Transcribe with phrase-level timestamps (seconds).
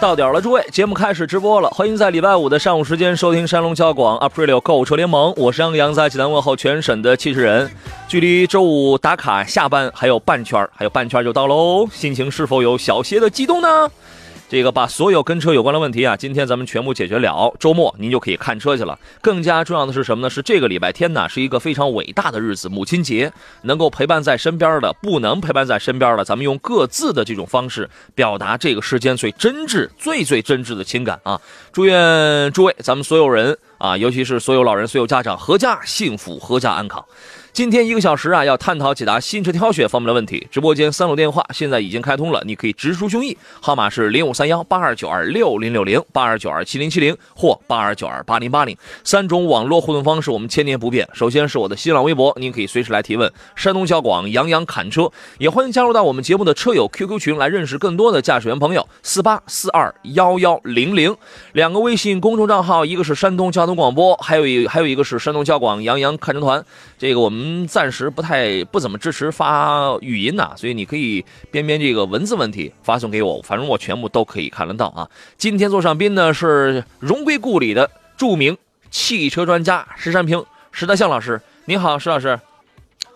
[0.00, 7.68] 到点了，诸位，节目开始直播了，欢迎在礼拜五的上午时间收听山龙交广 Aprilio 购车联盟，我是杨洋，在济南问候全省的汽车人。
[8.06, 13.90] 距离周五打卡下班还有半圈还有半圈就到喽，心情是否有小些的激动呢？
[14.48, 17.54] 这个把所有跟车有关的问题啊，今天咱们全部解决了。
[17.60, 18.98] 周末您就可以看车去了。
[19.20, 20.30] 更加重要的是什么呢？
[20.30, 23.30] 是这个礼拜天呢，是一个非常伟大的日子——母亲节。
[23.62, 31.38] 能够陪伴在身边的，不能陪伴在身边的，咱们用各自的这种方式表达这个世间最真挚、最最真挚的情感啊！
[31.70, 37.04] 祝愿诸位，咱们所有人啊，尤其是所有老人、所有家长，阖家幸福，阖家安康。
[37.58, 40.46] 今天一个小时啊，要探讨解答新车挑选方面的问题。
[40.48, 51.08] 直播间三路电话现在已经开通了，你可以直抒胸臆，号码是零五三幺八二九二六零六零、八二九二七零七零或八二九二八零八零三种网络互动方式，我们千年不变。
[51.12, 53.28] 首先是我的新浪微博，您可以随时来提问。
[53.56, 58.88] 山东交广杨洋侃车，也欢迎加入到我们节目的车友 QQ 群来认识更多的驾驶员朋友。
[59.02, 61.16] 四八四二幺幺零零
[61.54, 66.64] 两个微信公众账号，一个是山东交通广播，还有一还有一个是山东交广杨洋看车团。
[66.96, 67.47] 这个我们。
[67.66, 75.08] 暂时不太不怎么支持发语音呐，所以你可以编编这个文字问题发送给我，反正我全部都可以看得到啊。
[75.36, 78.56] 今天做上宾呢是荣归故里的著名
[78.90, 82.38] 汽车专家石山平石德相老师，你好，石老师，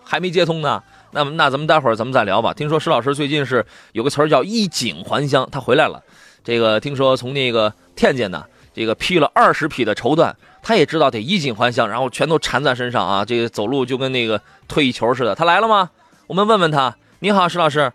[0.03, 2.53] 还没接通呢，那么那咱们待会儿咱们再聊吧。
[2.53, 6.01] 听说石老师最近是有个词儿叫衣锦还乡，他回来了。
[6.43, 10.33] 这个听说从那个天津呢，这个批了二十匹的绸缎。
[10.63, 13.25] 他也知道得衣锦还乡，然后全都缠在身上啊！
[13.25, 15.35] 这个走路就跟那个退役球似的。
[15.35, 15.89] 他来了吗？
[16.25, 16.95] 我们问问他。
[17.19, 17.91] 你好，石老师。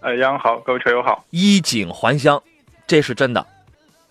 [0.00, 1.22] 呃，杨好，各位车友好。
[1.28, 2.42] 衣锦还乡，
[2.86, 3.46] 这是真的。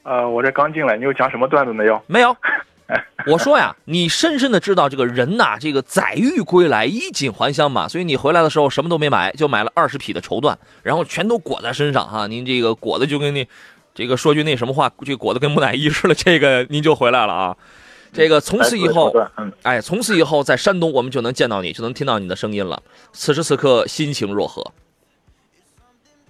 [0.03, 1.99] 呃，我这刚进来，你又讲什么段子没有？
[2.05, 2.37] 没有。
[3.25, 7.87] 我说呀，你深深的知道这个人呐，这个载誉归来，衣锦还乡嘛。
[7.87, 12.27] 所以你回来的时候什么都没买，就买了二十匹的绸缎，然后全都裹在身上哈。
[12.27, 13.47] 您这个裹的就跟那。
[13.97, 17.57] 这个说句那什么话，这裹得跟木乃伊似的， 这个您就回来了啊！
[18.13, 19.11] 这个从此以后，
[19.63, 22.79] 哎，从此以后在山东我们就能见到你，就能听到你的声音了。
[23.11, 24.63] 此时此刻心情若何？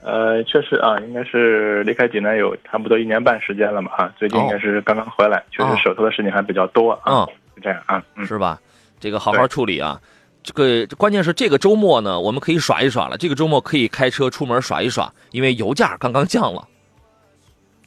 [0.02, 8.58] 呃，确实啊，应该是离开济南有差不多一年半时间了嘛啊，最近应该是刚刚回来，确实手头的事情还比较多啊，是这样啊，是吧？
[8.98, 10.00] 这个好好处理啊！
[10.42, 13.18] 这个关键是这个周末呢，我们可以耍一耍了。
[13.18, 16.66] 这个周末可以开车出门耍一耍，因为油价刚刚降了。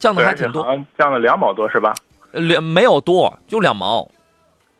[0.01, 0.67] 降的还挺多，
[0.99, 1.95] 降了两毛多是吧？
[2.33, 4.11] 两没有多，就两毛。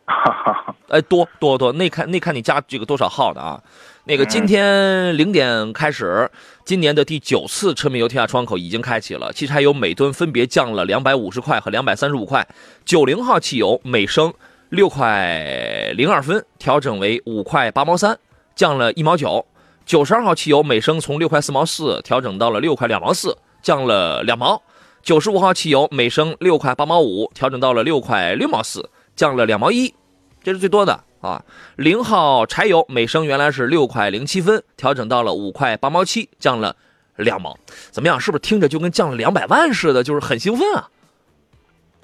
[0.89, 3.61] 哎，多多多，那看那看你加这个多少号的啊？
[4.03, 6.29] 那个今天零点开始，
[6.65, 9.31] 今年的第九次车面油天价窗口已经开启了。
[9.31, 12.45] 汽柴油每吨分别降了两百五十块和两百三十五块。
[12.83, 14.33] 九零号汽油每升
[14.69, 18.17] 六块零二分，调整为五块八毛三，
[18.55, 19.45] 降了一毛九。
[19.85, 24.61] 九十二号汽油每升从六块四毛四调整到了六块两毛四，降了两毛。
[25.03, 29.93] 九十五号汽油每升六块八毛五，调整到了六块六毛四，降了两毛一，
[30.43, 31.43] 这是最多的啊。
[31.75, 36.75] 零号柴油每升原来是六块零七分，调整到了五块八毛七，降了
[37.15, 37.57] 两毛。
[37.89, 38.19] 怎么样？
[38.19, 40.03] 是不是听着就跟降了两百万似的？
[40.03, 40.87] 就是很兴奋啊！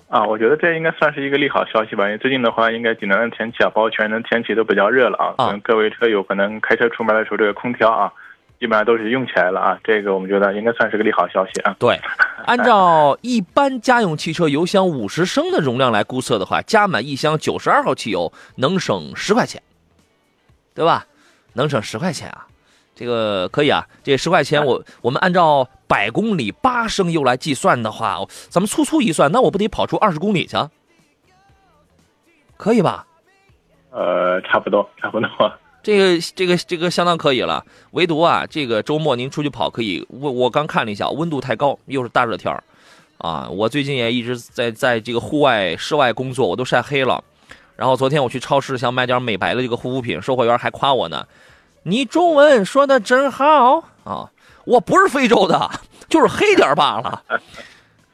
[0.10, 2.06] 啊，我觉得这应该算是一个利好消息吧。
[2.06, 5.46] 因为最近的话，应该济南的天气啊，包括全年的天气都比较热了啊。
[5.46, 8.12] 可能各位车友可能开车出门的时候，这个空调啊。
[8.60, 11.76] 基本上都是用起来了啊，这个我们觉得应该算是个利好消息啊。
[11.78, 12.00] 对，
[12.46, 19.62] 按照一般家用汽车油箱五十升的容量来估测的话，加满一箱九十二号汽油能省十块钱，
[20.74, 21.06] 对吧？
[21.54, 22.48] 能省十块钱啊，
[22.96, 23.88] 这个可以啊。
[24.04, 28.20] 这十块钱我我们按照百公里八升油来计算的话，
[28.50, 30.58] 咱们粗粗一算，那我不得跑出二十公里去？
[32.58, 33.06] 可以吧？
[33.92, 35.30] 呃，差不多，差不多。
[35.88, 40.06] 这个这个这个相当可以了，唯独啊，这个周末您出去跑可以。
[40.10, 42.54] 我我刚看了一下，温度太高，又是大热天
[43.20, 43.48] 啊。
[43.50, 47.24] 我最近也一直在在这个户外室外工作，我都晒黑了。
[47.78, 51.26] 然后昨天我去超市想买点美白的这个护肤品，售货员还夸我呢
[51.84, 54.30] ：“你中文说的真好啊！”
[54.68, 55.72] 我不是非洲的，
[56.10, 57.24] 就是黑点罢了。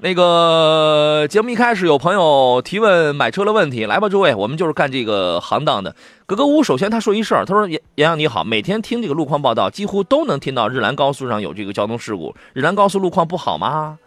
[0.04, 5.96] 那个节目一开始有朋友提问买车的问题，来吧，诸位，我们就是干这个行当的。
[6.26, 7.66] 格格巫首先他说一事儿，他说
[7.96, 12.36] ：“杨洋你好，每天听这个路况报道，几乎都能听到日兰高速上有这个交通事故。
[12.52, 13.98] 日兰高速路况不好吗？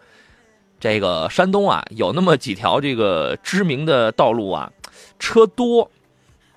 [0.79, 4.71] 这个山东啊，有那么几条这个知名的道路啊，
[5.17, 5.89] 车多，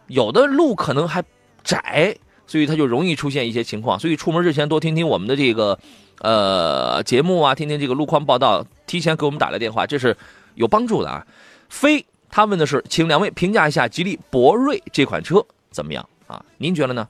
[0.09, 1.25] 有的路可能还
[1.65, 2.15] 窄，
[2.47, 3.99] 所以它就容易出现一些情况。
[3.99, 5.79] 所以出门之前多听听我们的这个
[6.21, 10.17] 呃节目啊，听听这个路况报道，提前给我们打来电话，这是
[10.55, 11.27] 有帮助的啊。
[11.69, 16.45] 飞他问的是，请两位评价一下吉利博瑞这款车怎么样啊？
[16.59, 17.09] 您觉得呢？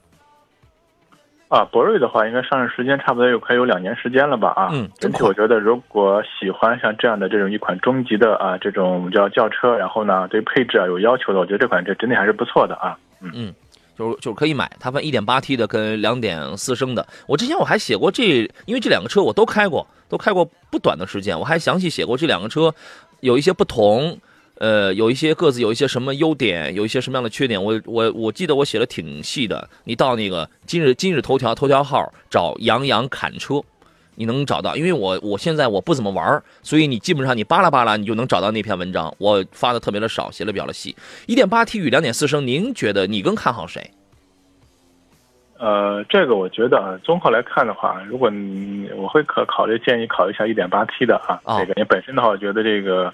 [1.49, 4.51] 啊，博瑞的话，应该上市时间差不多有快有两年时间了吧？
[4.55, 12.97] 啊，嗯，整体我觉得，如果喜欢像这样的这种一款中级的啊这种叫轿车，然后呢对配置啊有要求的，我觉得这款车整体还是不错的啊。
[13.19, 13.53] 嗯嗯，
[14.01, 17.07] 就是就是可以买，它分一点八 T 的跟两点四升的。
[17.27, 18.23] 我之前我还写过这，
[18.65, 22.73] 因为这两个车我都开过，都开过不短的时间，我还详细写过这两个车
[23.19, 24.17] 有一些不同。
[24.57, 29.67] 呃，有一些各自有一些什么优点，有一些什么样的缺点，我我我记得我写的挺细的。
[29.85, 33.59] 你到那个今日今日头条头条号找杨洋侃车，
[34.15, 34.75] 你能找到。
[34.75, 39.13] 因为我我现在我不怎么玩，所以你基本上你扒拉扒拉，你就能找到那篇文章。
[39.17, 40.95] 我发的特别的少，写的比较的细。
[41.27, 43.91] 一点八 T 与两点四升，您觉得你更看好谁？
[45.57, 53.13] 呃，这个我觉得啊综合来看的话，如果你我会可考虑建议考虑一下一点八 T 的啊，这个你本身的话，我觉得这个。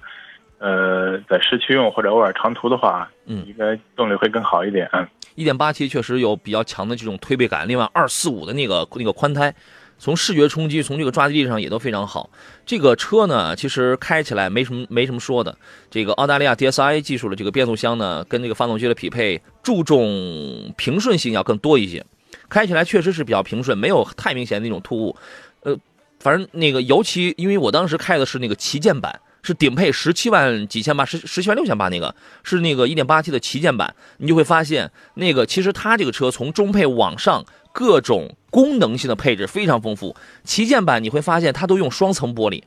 [0.60, 4.90] 呃，在市区用或者偶尔长途的话，嗯，应该动力会更好一点。
[4.92, 9.54] 嗯，一点八 T 确实有比较强的这种推背感，另外二四五的那个那个宽胎，
[10.00, 12.30] 从视觉冲击，从这个抓地力上也都非常好。
[12.66, 15.58] 这个车呢，其实开起来没什么没什么说的。
[15.90, 22.06] 这个澳大利亚 DSI 技术的这个变速箱呢，跟这个发动机的匹配，注重平顺性要更多一些。
[22.50, 25.16] 开起来确实是比较平顺，没有太明显的那种突兀。
[25.62, 25.76] 呃，
[26.20, 29.20] 反正那个尤其因为我当时开的是那个旗舰版。
[29.44, 40.16] 是顶配十七万几千八，十十七万六千八那个是那个一点八 T 的旗舰版，你就会发现那个其实它这个车从中配往上各种功能性的配置非常丰富。
[40.44, 42.64] 旗舰版你会发现它都用双层玻璃，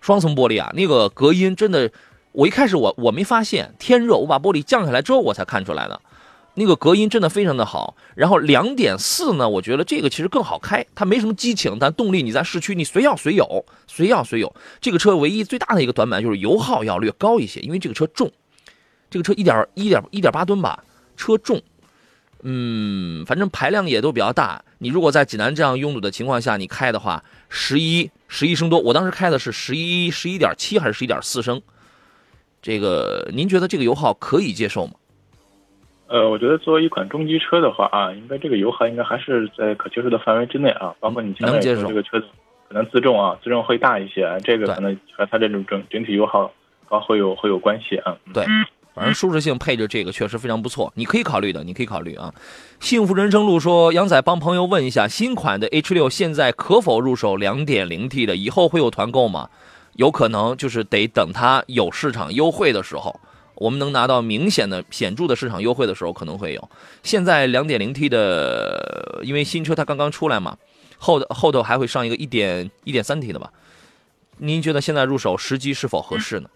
[0.00, 1.92] 双层玻璃啊，那个隔音真的，
[2.32, 6.00] 我一开始我我没发现，天热我把玻璃降下来之后我才看出来的。
[6.54, 14.50] 那个隔音真的非常的好，然后两点四呢，我觉得这个其实更好开，它没什么激情，但动力你在市区你随要随有，随要随有。
[14.80, 18.32] 这个车唯一最大的一个短板就是油耗要略高一些，因为这个车重，
[19.10, 20.82] 这个车一点一点一点八吨吧，
[21.14, 21.60] 车重，
[22.42, 24.62] 嗯，反正排量也都比较大。
[24.78, 31.60] 你如果在济南这样拥堵的情况下，你开的话，十一十一升多，我当时开的是十一十一点七还是十一点四升，
[32.62, 34.92] 这个您觉得这个油耗可以接受吗？
[36.08, 40.92] 呃，我觉得作为一款中级车的话啊，应该这个油耗应该还是在可接受的范围之内啊。
[40.98, 42.26] 包括你前面说这个车子
[42.68, 46.52] 可能自重啊，自重会大一些，这个可能和它这种整整体油耗
[46.88, 48.16] 高会有会有关系啊。
[48.34, 48.44] 对，
[48.94, 52.34] 反正舒适性配置这个确实非常不错，你可以考虑的，你可以考虑啊。
[52.80, 58.36] 幸福人生路说，杨仔帮朋友问一下，新款的 H 六现在可否入手 2.0T 的？
[58.36, 59.48] 以后会有团购吗？
[59.94, 63.20] 有可能，就是得等它有市场优惠的时候。
[63.54, 66.70] 我们能拿到明显的、显著的市场优惠的时候，可能会有。
[67.02, 70.56] 现在两点零 T 的，因为新车它刚刚出来嘛，
[70.96, 73.52] 后后头还会上一个一点一点三 T 的吧？
[74.38, 76.48] 您觉得现在入手时机是否合适呢？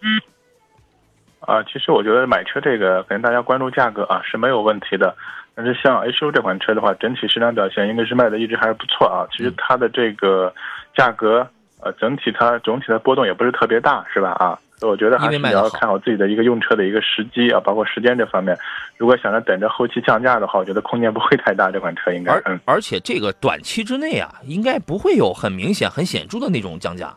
[1.45, 5.15] 啊，其实我觉得买车这个，可能大家关注价格啊是没有问题的。
[5.53, 9.25] 但是像 H 六这款车的话，整体市场表现应该是卖的一直还是不错啊。
[9.31, 10.53] 其实它的这个
[10.95, 11.47] 价格，
[11.81, 14.31] 呃，整体它总体的波动也不是特别大，是吧？
[14.31, 14.59] 啊。
[14.81, 18.55] 我觉得还是你要看好自己的一个用车的一个时机啊，包括时间这方面。
[18.97, 21.71] 如果想着等着后期降价的话，我觉得空间不会太大。
[21.71, 27.15] 这款车应该，而而且这个短期之内啊，应该不会有很明显、很显著的那种降价。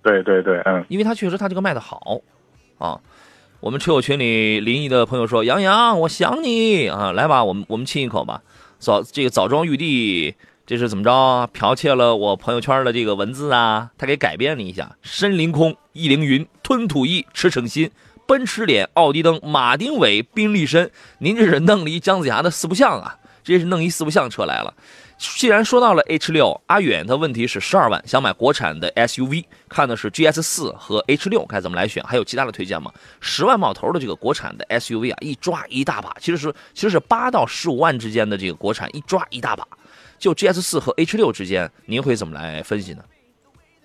[0.00, 2.20] 对对对，嗯，因为它确实它这个卖的好
[2.78, 2.96] 啊。
[3.62, 8.42] 我们车友群里临沂的朋友说：“杨洋，我想你啊，来吧，我们我们亲一口吧。”
[8.80, 10.34] 早这个枣庄玉帝。
[10.66, 11.48] 这是怎么着？
[11.56, 13.90] 剽窃了我朋友圈的这个文字啊？
[13.96, 17.88] 他给改编了一下：身凌空、易凌云、吞吐意、驰骋心、
[18.26, 20.90] 奔驰脸、奥迪灯、马丁尾、宾利身。
[21.18, 23.18] 您这是弄了一姜子牙的四不像啊！
[23.44, 24.74] 这是弄一四不像车来了。
[25.22, 32.02] 既然说到了 H 六，阿远的问题是十二万，想买国产的 SUV，看的是 GS 四和 H 六，该怎么来选？
[32.02, 32.90] 还有其他的推荐吗？
[33.20, 39.64] 十万冒头的这个国产的 SUV 啊，一抓一大把，其实是其实是八到十五万之间的这个国产，一抓一大把。
[40.18, 43.04] 就 GS 四和 H 六之间，您会怎么来分析呢？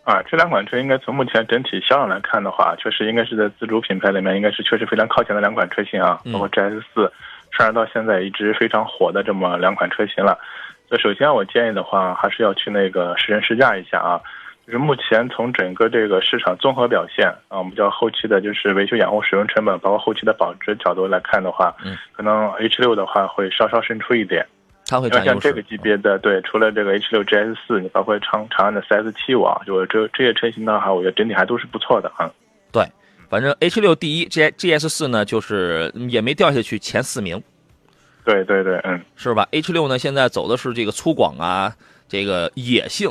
[0.05, 6.19] 啊，这两款车应该从目前整体销量来看的话，确实应该是在自主品牌里面，应该是确实非常靠前的两款车型啊。
[6.33, 7.11] 包括 GS 四
[7.51, 10.39] 上市到现在一直非常火的这么两款车型了。
[10.95, 14.21] 以首先我建议的话，还是要去那个试乘试驾一下啊。
[14.65, 24.45] 就是目前从整个这个市场综合表现啊，我们叫后期的就是维修养护使用成本，包括后期的保值角度来看的话，嗯，可能 H 六的话会稍稍胜出一点。
[24.89, 32.29] 它会占像这个级别的，对，除了这个 H 六 GS 四，你包括长长安的 CS 七五啊，就这这些车型的话，我觉得整体还都是不错的啊。
[32.71, 32.83] 对，
[33.29, 37.41] 反正 H 六第一，G GS 四呢，就是也没掉下去前四名。
[38.27, 41.73] 对对对，嗯，是吧？H 六呢，现在走的是这个粗犷啊，
[42.09, 43.09] 这个野性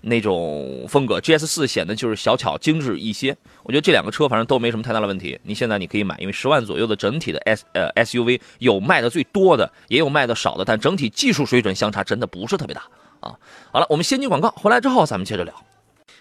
[0.00, 1.18] 那种风格。
[1.18, 3.36] GS 四显得就是小巧精致一些。
[3.64, 5.36] 我觉得这两个车反正都没什么太大的问题。
[5.42, 12.82] 你现在你可以买，因为十万左右的整体的 S 呃 SUV 有卖的最多的，也有卖的少的，但整体技术水准相差真的不是特别大
[13.18, 13.34] 啊。
[13.72, 15.52] 好了，我们先进广告，回来之后咱们接着聊。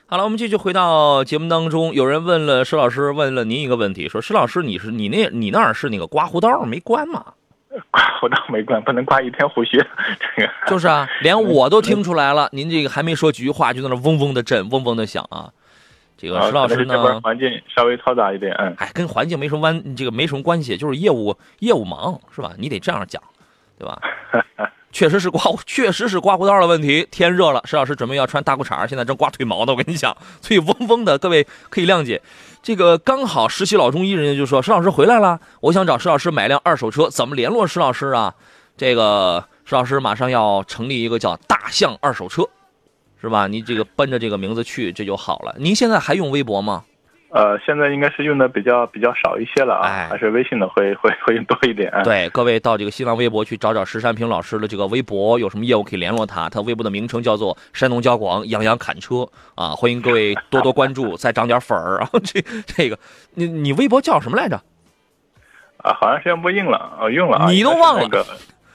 [0.07, 1.93] 好了，我们继续回到节目当中。
[1.93, 7.33] 有人问了施老师，问了您一个问题，说施老师，你是你那你那儿是那个刮胡刀没关吗？
[7.91, 9.77] 刮胡刀没关，不能刮一天胡须。
[9.77, 12.49] 这个就是啊，连我都听出来了。
[12.51, 15.49] 您这个还没说几句话，就在那嗡嗡的震，嗡嗡的响啊。
[16.17, 22.51] 这个石老师呢，环境稍微嘈杂一点，嗯，哎，跟环境没什么关，这个没什么关系，就是业务业务忙是吧？
[22.57, 23.21] 你得这样讲，
[23.77, 23.99] 对吧？
[24.93, 27.05] 确实是刮，确实是刮胡刀的问题。
[27.11, 29.73] 天热了，石老师准备要穿大裤衩，现在正刮腿毛呢。
[29.73, 32.21] 我跟你讲，所以嗡嗡的，各位可以谅解。
[32.61, 38.35] 这个刚好实习老中医，人家就说石老师回来了，我想找石老师买辆二手车，怎么联络石老师啊？
[38.77, 42.47] 这个石老师马上要成立一个叫大象二手车，
[43.19, 43.47] 是吧？
[43.47, 45.55] 你这个奔着这个名字去，这就好了。
[45.57, 46.85] 您现在还用微博吗？
[47.33, 51.91] 呃，现在应该是用的比较比较少一些了啊，还是微信的会会会多一点。
[52.03, 56.47] 对，各位到这个新浪微博去找找石山平老师的这个微博，有什么业务可以联络他。
[56.47, 61.97] 他微博的名称叫做山东交广杨洋砍车啊，欢迎各位多多关注，再涨点粉儿。
[61.97, 62.99] 然 后这这个，
[63.33, 64.55] 你你微博叫什么来着？
[65.77, 68.07] 啊，好像时间不用了啊，用了啊，你都忘了？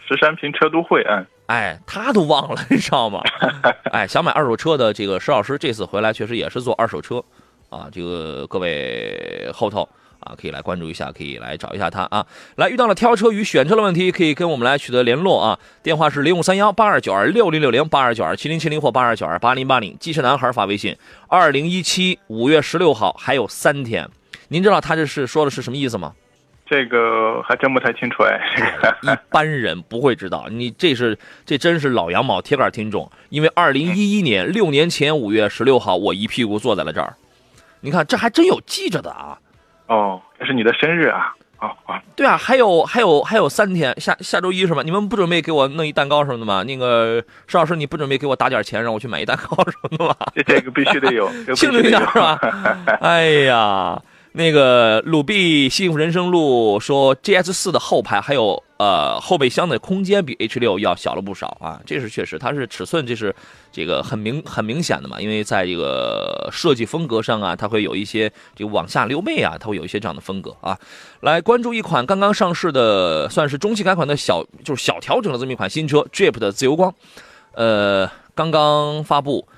[0.09, 3.23] 石山平车都会，嗯，哎，他都忘了，你知道吗？
[3.93, 7.23] 哎，想买二手车的这个石老师这次回来确实也是做二手车。
[7.69, 9.89] 啊，这个各位后头
[10.21, 12.27] 啊，可以来关注一下，可以来找一下他啊。
[12.57, 15.59] 来，遇到了挑车与选车的问题，可以跟我们来取得联络啊。
[15.83, 19.97] 电话是零五三幺八二九二六零六零八二九二七零七零或八二九二八零八零。
[19.99, 20.97] 机车男孩发微信，
[21.29, 24.09] 二零一七五月十六号还有三天。
[24.49, 26.15] 您知道他这是说的是什么意思吗？
[26.71, 28.39] 这个还真不太清楚哎。
[29.03, 37.15] 一般人不会知道，你这是这真是老羊毛铁杆听众，因为二零一一年六年前五月十六号，我一屁股坐在了这儿。
[37.81, 39.39] 你看，这还真有记着的啊！
[39.87, 41.35] 哦，这是你的生日啊！
[41.61, 44.83] 哦哦，对啊，还有还有还有三天，下下周一是吧？
[44.85, 46.63] 你们不准备给我弄一蛋糕什么的吗？
[46.63, 50.15] 那个石老师，你不准备给我打点钱让我去买一蛋糕什么的吗？
[50.47, 52.39] 这个必须得有， 庆祝一下是吧？
[53.01, 54.01] 哎呀。
[54.39, 63.35] 那个鲁 B 幸福人生路说，GS 四的后排还有呃后备箱的空间比 H 六要小了不少啊，这是确实，它是尺寸这是
[63.73, 70.79] 这个很明很明显的嘛，因为在这个设计风格上啊，它会有一些这个往下溜背啊，它会有一些这样的风格啊。
[71.23, 76.95] 来关注一款刚刚上市的，算是中期改款的小就是小调整的这么一款新车，Jeep 的自由光，
[77.55, 79.49] 呃，刚刚发布。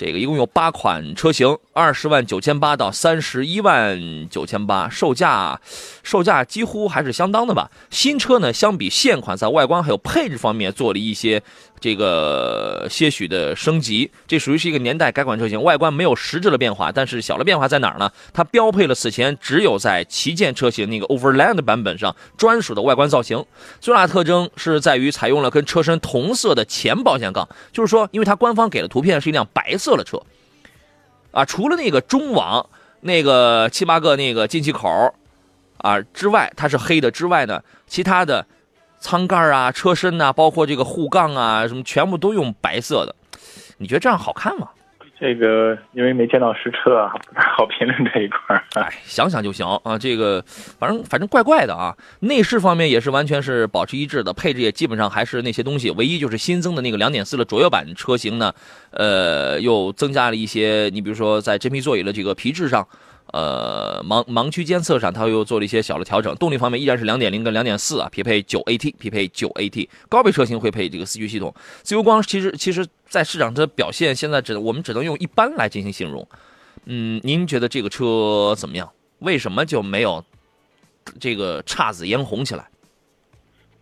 [0.00, 5.60] 这个一共有八款车型，二十万九千八到三十一万九千八，售价，
[6.02, 7.70] 售价几乎还是相当的吧。
[7.90, 11.42] 新车呢，相比现款，在外观还有配置方面做了一些。
[11.80, 18.12] 这个些许的升级，这属于是一个年代改款车型，外观没有实质的变化，但是小的变化在哪儿呢？
[18.34, 23.42] 它标配了此前只有在旗舰车型那个 Overland 版本上专属的外观造型。
[23.80, 30.20] 最大特征是在于采用了跟车身同色的前保险杠，就是说，因为它官方给的图片是一辆白色的车，
[31.30, 32.68] 啊，除了那个中网
[33.00, 35.14] 那个七八个那个进气口
[35.78, 38.46] 啊之外，它是黑的之外呢，其他的。
[39.00, 43.14] 舱盖啊，车身呐，包括这个护杠啊，什么全部都用白色的，
[43.78, 44.68] 你觉得这样好看吗？
[45.18, 48.64] 这个因为没见到实车啊，不太好评论这一块儿。
[48.74, 49.98] 哎，想想就行啊。
[49.98, 50.42] 这个
[50.78, 51.94] 反正反正怪怪的啊。
[52.20, 58.50] 内饰方面也是完全是保持一致的，配置也基本上还是那些东西，唯一就是新增的那个两点四的卓越版车型呢，
[58.92, 60.88] 呃，又增加了一些。
[60.92, 62.88] 你比如说在真皮座椅的这个皮质上。
[63.32, 66.34] 呃，盲盲区监测上，它又做了一些小的调整。
[66.36, 69.88] 动力方面依然是两点零跟两点四啊，匹配九 AT，匹配九 AT。
[70.08, 71.54] 高配车型会配这个四驱系统。
[71.82, 76.26] 自由光其实其实在市场的表现，现在只我们只能用一般来进行形容。
[76.86, 78.90] 嗯，您觉得这个车怎么样？
[79.20, 80.24] 为什么就没有
[81.20, 82.68] 这个姹紫嫣红起来？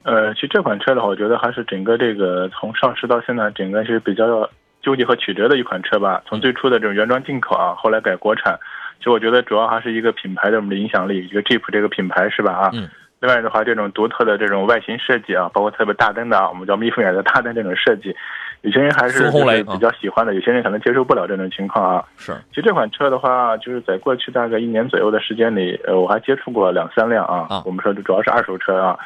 [0.02, 4.50] 呃，其实这款车的话，我觉得还是整个这个从上市到现在，整个是比较
[4.83, 6.23] 纠结和曲折的一款车吧。
[6.26, 8.59] 从最初的这种原装进口啊，后来改国产。
[8.99, 12.71] 其实我觉得主要还是一个品牌的我们的影响力，一个 Jeep 这个品牌是吧啊？
[12.75, 12.88] 嗯。
[13.21, 18.14] 另外的话，这种独特的这种外形设计啊，包括特别大灯的啊，我们叫蜜蜂眼的大灯这种设计，
[18.62, 19.28] 有些人还是
[19.64, 22.05] 比较喜欢的，有些人可能接受不了这种情况啊。
[22.17, 22.33] 是。
[22.50, 27.45] 其实这款车的话，就是在过去大概一年左右的时间里，呃，我还接触过两三辆啊。
[27.50, 27.62] 啊。
[27.67, 28.97] 我们说主要是二手车啊，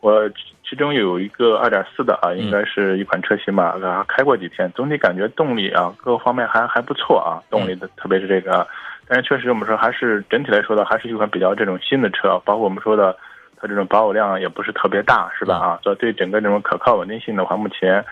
[0.00, 0.28] 我
[0.70, 8.64] 其中有一个二点四的啊，应该是一款车型吧，啊，开过几天，总体感觉动力啊，各个方面还还不错啊，动力的，特别是这个，
[9.08, 13.16] 但是确实我们说还是整体来说的，还是一款比较这种新的车，包括我们说的
[13.60, 15.56] 它这种保有量也不是特别大，是吧？
[15.56, 18.04] 啊，所以对整个这种可靠稳定性的话，目前，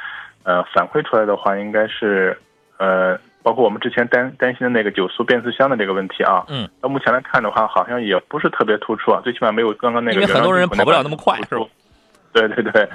[0.43, 2.37] 呃，反馈出来的话，应该是，
[2.79, 3.17] 呃。
[3.41, 10.21] 包括我们之前担担心的那个九速变速箱的这个问题啊，嗯，到目前来看的话，好像也不是特别突出啊，最起码没有刚刚那个。
[10.21, 11.65] 因为很多人跑不了那么快，是吧？
[12.47, 12.89] 对对对，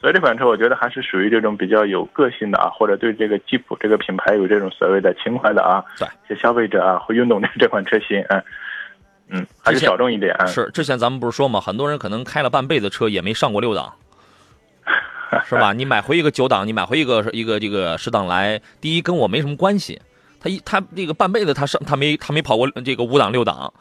[0.00, 8.42] 所以这款车我觉得还是属于这种比较有个性的啊，或者对这个吉普这个品牌有这种所谓的情怀的啊，对，一些消费者啊会运动的这款车型，嗯
[9.28, 10.34] 嗯，还是小众一点。
[10.46, 13.92] 是之前咱们不是说嘛，很多人可能开了半辈子车也没上过六档，
[15.44, 15.72] 是吧？
[15.72, 20.00] 你买回一个九档，你买回一个一个这个十档来，第一跟我没什么关系。
[20.40, 23.72] 他一他这个半辈子他上他没他没跑过这个五档六档，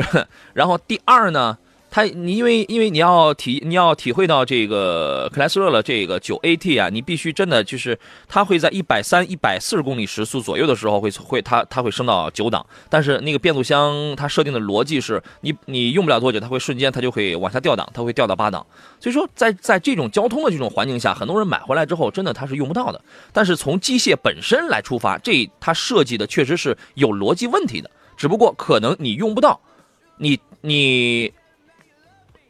[0.52, 1.56] 然后第二呢。
[1.96, 7.98] 它你因为因为你要体你要体会到这个克莱斯勒的这个九 AT 啊，你必须真的就是
[8.28, 18.66] 它会在一百三一百四十公里时速左右的时候会会它它会升到九档，但是那个变速箱它设定的逻辑是你你用不了多久，它会瞬间它就会往下掉档，它会掉到八档。
[19.00, 23.00] 所以说在在这种交通的这种环境下，很多人买回来之后真的它是用不到的。
[23.32, 29.58] 但是从机械本身来出发，这它设计的确实是有逻辑问题的，只不过可能你用不到，
[30.18, 31.32] 你你。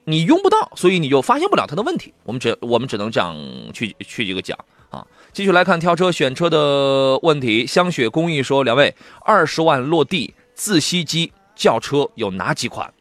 [0.08, 2.14] 你用不到，所以你就发现不了它的问题。
[2.22, 3.36] 我们只我们只能这样
[3.75, 4.56] 去去这个讲
[4.88, 5.04] 啊。
[5.32, 7.66] 继续来看挑车选车的问题。
[7.66, 12.94] 香雪工艺说，两位二十万落地自吸机轿车有哪几款？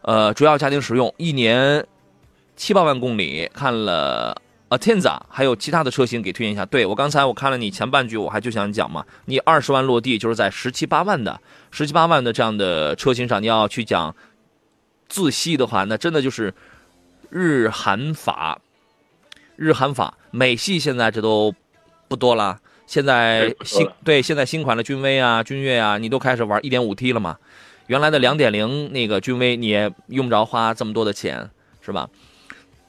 [0.00, 1.86] 呃，主要家庭使用，一年
[2.56, 3.50] 七八万公里。
[3.52, 4.34] 看了
[4.70, 6.64] Atenza，还有其他的车型给推荐一下。
[6.64, 11.38] 对我刚才我看了你前半句，我还就想讲嘛，你二十万落地就是在十七八万的
[11.70, 14.16] 十七八万的这样的车型上，你要去讲。
[15.10, 16.54] 自吸的话，那真的就是
[17.28, 18.58] 日韩法，
[19.56, 20.16] 日韩法。
[20.30, 21.54] 美系现在这都
[22.08, 22.58] 不多了。
[22.86, 27.36] 现在新对现在新款的君威啊、君越啊，你都开始玩 1.5T 了嘛？
[27.88, 32.08] 原来的2.0那个君威你也用不着花这么多的钱，是吧？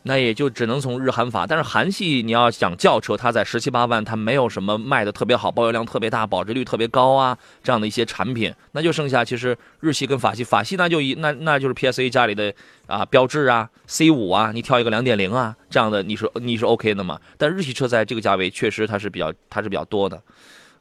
[0.03, 12.51] 那也就只能从日韩法，但是韩系你要想轿车，它在十七八万，它没有什么卖的特别好，保有量特别大，保值率特别高啊，这样的一些产品，那就剩下其实日系跟法系，法系那就一那那就是 PSA 家里的
[12.87, 17.19] 啊标志啊 C 五啊，你挑一个两点零啊这样的，你是你是 OK 的嘛？
[17.37, 20.19] 但日系车在这个价位确实它是比较它是比较多的，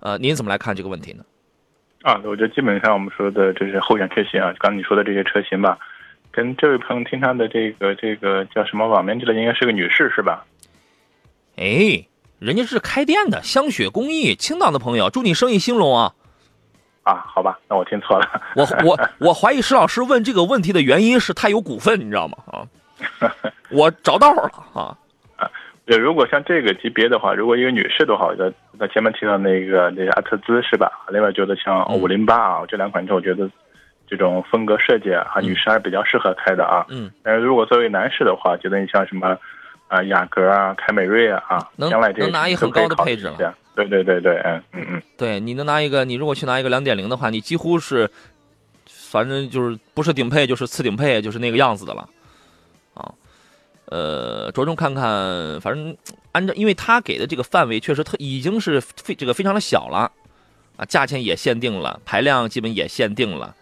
[0.01, 1.25] 呃，您怎么来看这个问题呢？
[2.03, 5.79] 啊，我觉得基本上我们说的这是候选车型啊，刚你说的这些车型吧。
[6.33, 10.45] 跟这位朋友听他的这个这个叫什么网名，记得应该是个女士是吧？
[11.57, 12.07] 哎，
[12.39, 16.15] 人家是开店的香雪工艺，青岛的朋友，祝你生意兴隆啊！
[17.03, 18.43] 啊，好吧，那我听错了。
[18.55, 22.39] 我我我怀疑石老师问这个问题的原因是他有股份，你知道吗？
[22.47, 22.63] 啊，
[23.71, 24.97] 我找到了啊
[25.37, 25.51] 啊！
[25.85, 30.91] 对，如果像这个级别的话，如果一个女士的话，我觉得那前面提到那个那个阿特兹是吧？
[31.09, 33.51] 另外觉得像五零八啊，这两款车我觉得。
[34.11, 36.85] 这种风格设计啊，女士还是比较适合开的啊。
[36.89, 37.09] 嗯。
[37.23, 39.39] 但是如果作为男士的话，觉得你像什么
[39.87, 43.55] 啊雅阁啊、凯美瑞啊啊，将来这能拿一个很高的配置了。
[43.77, 45.03] 对对对对，嗯嗯嗯。
[45.17, 48.11] 对，你能拿一个，你如果去拿一个两点零的话，你几乎是，
[48.87, 52.09] 反正就是不是顶配就是次顶配，就是那个样子的了。
[52.95, 53.15] 啊，
[53.87, 55.97] 呃，着重看看，反正
[56.33, 60.11] 按照，因为他给的这个范围确实特已经是非这个非常的小了，
[60.77, 63.55] 啊，价钱也限定了，排量基本也限定了。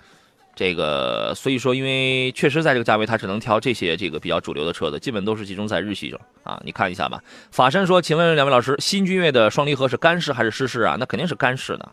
[0.59, 6.61] 这个，所以说，因为确实在这个价位，它只能挑这些这个比较主流的车子，基本都是集中在日系上啊。
[6.65, 7.23] 你看一下吧。
[7.53, 10.97] 法山说：“请问两位老师，新君越的双离合是干式还是湿式啊？
[10.99, 11.89] 那肯定是干式的。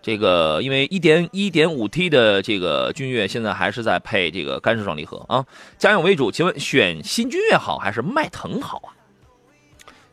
[0.00, 5.44] 这个，因为一点一点五 T 的这个君越现在还是在配这个干式双离合啊。
[5.76, 8.96] 家用为主，请问选新君越好还是迈腾好啊？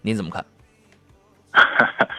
[0.01, 0.45] 您怎么看？”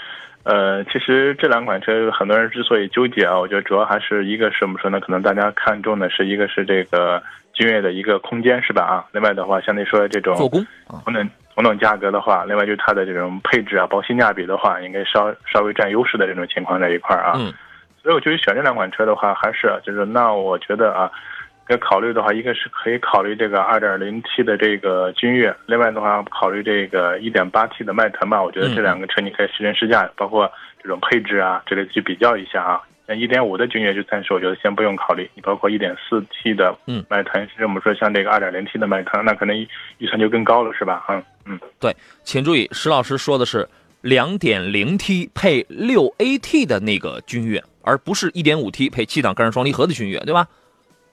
[0.76, 5.00] 呃，其实这两款车很多人之所以纠结啊，我觉得主要还是一个是怎么说呢？
[5.00, 7.22] 可能大家看中的是一个是这个
[7.54, 8.82] 君越的一个空间是吧？
[8.82, 10.66] 啊，另外的话，相对说这种做工
[11.02, 17.32] 同等同等价格的话，另外就是它的这种配置啊，包括性价比的话，应该稍稍微占优势的这种情况在一块儿啊。
[17.36, 17.50] 嗯。
[18.02, 21.10] 所以我觉得选这两款车的话，还是就是那我觉得啊。
[21.68, 28.42] 要考虑的话，一个是可以考虑这个二点零 T 的这个君越，另外的话考虑这个一点八 T 的迈腾吧。
[28.42, 30.50] 我觉得这两个车你可以试乘试驾，包括
[30.80, 32.80] 这种配置啊，这类去比较一下啊。
[33.08, 36.76] 像1.5的君越就暂时我觉得先不用考虑，你包括一点四 T 的
[37.08, 39.56] 迈腾，甚至我们说像这个二点零 T 的迈腾，那可能
[39.98, 41.04] 预算就更高了，是吧？
[41.08, 41.60] 嗯嗯。
[41.78, 43.68] 对，请注意，石老师说的是
[44.00, 50.46] 两点零 T 配六 AT 的那个君越，而不是一点五 T 配七档干式双离合的君越，对吧？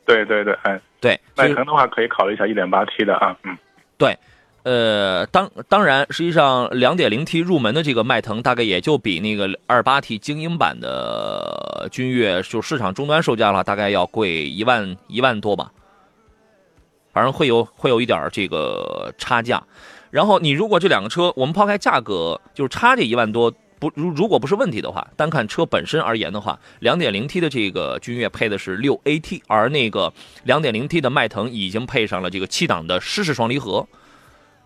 [0.06, 3.58] 对对对，哎，对，迈腾的话可以考虑一下一点八 T 的啊，嗯，
[3.98, 4.18] 对，
[4.64, 15.72] 呃，当当然，实际上两点零 T 入门的这个迈腾大概也就比那个二八 T 精英版的君越，就市场终端售价的话，大概要贵一万一万多吧。
[17.14, 19.62] 反正会有会有一点这个差价。
[20.10, 30.14] 然后你如果这两个车，我们抛开价格，就是差这一万多，不如如果不是问题的话，单看车本身而言的话，两点零 T 的这个君越配的是六 AT，而那个
[30.46, 33.86] 两点零 T 的迈腾已经配上了这个七档的湿式双离合。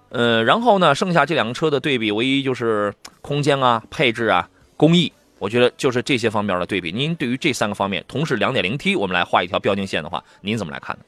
[0.10, 6.92] 呃，然后呢，剩下这两个车的对比，唯一就是空间啊、配置啊、工艺，我觉得就是这些方面的对比。
[6.92, 11.04] 您对于这三个方面，同时两点零 T，我们来画一条标定线的话，您怎么来看呢？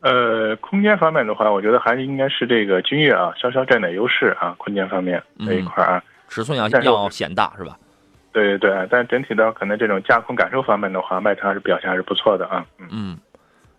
[0.00, 7.76] 呃，空间方面的话，我觉得还是应该是这个君越啊，稍稍占点优势啊，空间方面这一块啊，尺寸要要显大是吧？
[8.32, 12.64] 对对对，但整体的可能这种驾控感受方面的话，迈腾还是表现还是不错的啊。
[12.90, 13.18] 嗯。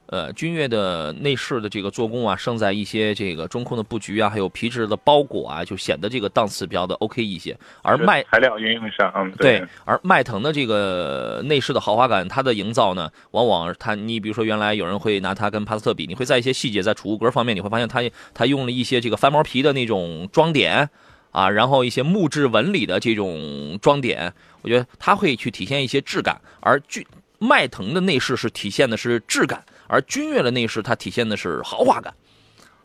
[0.07, 7.57] 呃，君越的内饰的这个做工啊，胜在一些这个中控的布局啊，还有皮质的包裹啊，就显得这个档次比较的 OK 一些。
[7.81, 9.65] 而迈材料运用上，嗯，对。
[9.85, 18.01] 而迈腾的这个内饰的豪华感，它的营造呢，往往它，你比如说原来有人会拿它跟帕萨特比，你会在一些细节，在储物格方面，你会发现它
[18.33, 20.89] 它用了一些这个翻毛皮的那种装点
[21.31, 26.39] 啊，然后一些木质纹理的这种装点，我觉得它会去体现一些质感。
[26.59, 27.05] 而君
[27.39, 29.63] 迈腾的内饰是体现的是质感。
[29.87, 32.13] 而君越的内饰，它体现的是豪华感，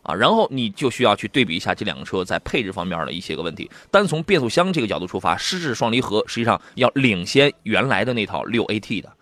[0.02, 3.70] 啊，然后你就需要去对比一下这两个车在配置方面的一些个问题。
[3.92, 9.12] 单从变速箱这个角度出发，湿式双离合实际上要领先原来的那套六 AT 的，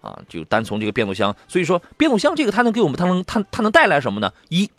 [0.00, 4.32] 啊，就单从这个变速箱，所以说变速箱这个它能给我们，它能它它能带来什么呢？
[4.48, 4.70] 一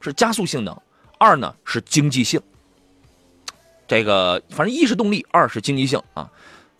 [0.00, 0.76] 是加速性能，
[1.18, 2.40] 二呢是经济性。
[3.86, 6.28] 这个反正一是动力，二是经济性啊。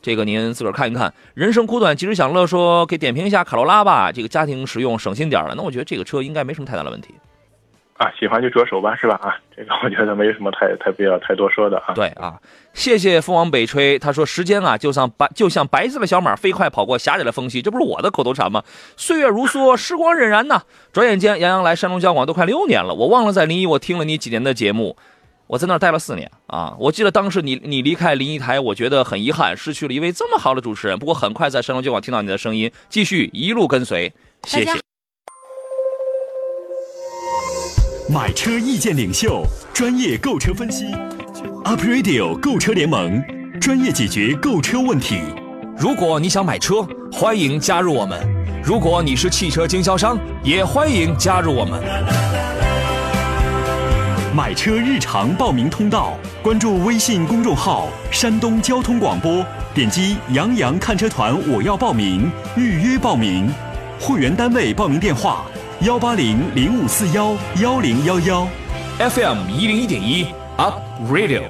[0.02, 1.12] 这个您自个儿看一看。
[1.34, 2.46] 人生苦短，及时享乐。
[2.46, 5.54] 说给点评一下卡罗拉吧，这个家庭使用省心点了。
[5.56, 7.14] 那我觉得这个车应该没什么太大的问题。
[7.96, 9.18] 啊，喜欢就着手吧，是吧？
[9.22, 11.94] 啊，这个我觉得没什么太太必要太多说的啊。
[11.94, 12.38] 对啊，
[12.74, 13.98] 谢谢风往北吹。
[13.98, 18.62] 他说时间啊，就像白就像白色的小马飞快跑过狭窄的缝隙，这不是我的口头禅吗？
[18.96, 20.62] 岁月如梭，时光荏苒呐。
[20.92, 24.94] 转眼间，杨洋来山东交广都快六年了，我忘了在临沂我听了你几年的节目。
[25.46, 26.74] 我在那儿待了四年啊！
[26.78, 30.98] 我记得当时你你离开临沂台，我觉得很遗憾，失去了一位这么好的主持人。
[30.98, 34.12] 不过很快在山东交广听到你的声音，继续一路跟随，
[34.44, 34.72] 谢谢。
[38.08, 40.86] 买车意见领袖，专业购车分析
[41.64, 43.22] ，Up Radio 购车联盟，
[43.60, 45.20] 专业解决购车问题。
[45.76, 48.18] 如果你想买车，欢迎加入我们；
[48.64, 52.65] 如果你是汽车经销商，也欢迎加入我们。
[54.36, 63.50] 买车日常报名通道，关注微信公众号“山东交通广播”，点击“杨洋看车团”，我要报名，预约报名。
[63.98, 65.46] 会员单位报名电话：
[65.80, 68.46] 幺八零零五四幺幺零幺幺
[68.98, 70.26] ，FM 一零一点一
[70.58, 71.44] ，Up Radio。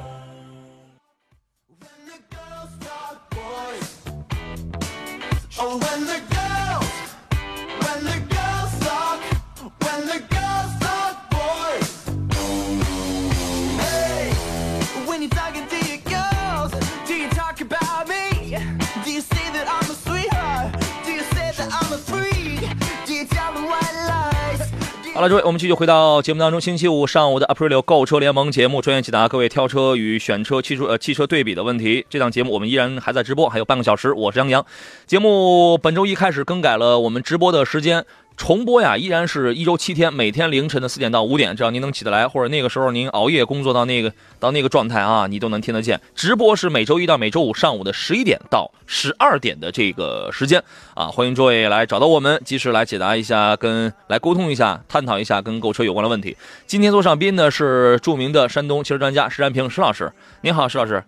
[25.17, 26.61] 好了，诸位，我们继续回到节目当中。
[26.61, 32.05] 星期五上午的 April 购车联盟节目，专业解答各位挑车与选车、汽车呃汽车对比的问题。
[32.11, 34.13] 这档节目我们依然还在直播，还有半个小时。
[34.13, 34.67] 我是杨洋。
[35.07, 38.05] 节目本周一开始更改了我们直播的时间。
[38.37, 45.99] 重播呀，依然是一周七天，每天凌晨的四点到五点，只要您能起得来，或者那个时候您熬夜工作到那个到那个状态啊，你都能听得见。
[46.15, 50.63] 直播是每周一到每周五上午的十一点到十二点的这个时间
[50.95, 56.37] 啊，欢迎诸位来找到我们，及时来解答一下，跟来沟通一下，探讨一下跟购车有关的问题。
[56.67, 61.03] 今天做上宾的是著名的山东汽车专家石占平石老师，您好，石老师。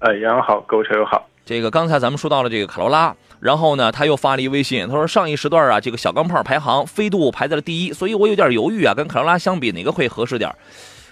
[0.00, 1.26] 哎，杨好，购车友好。
[1.44, 3.16] 这个刚才咱们说到了这个卡罗拉。
[3.42, 10.48] 然后呢，他又发了一微信，他说上一时段啊，这个小钢炮排行飞度排在了第一，所以我有点犹豫啊，跟卡罗拉相比哪个会合适点？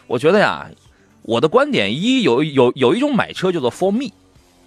[0.07, 0.65] 我觉得呀，
[1.23, 4.13] 我的观点一有有有一种买车叫做 for me，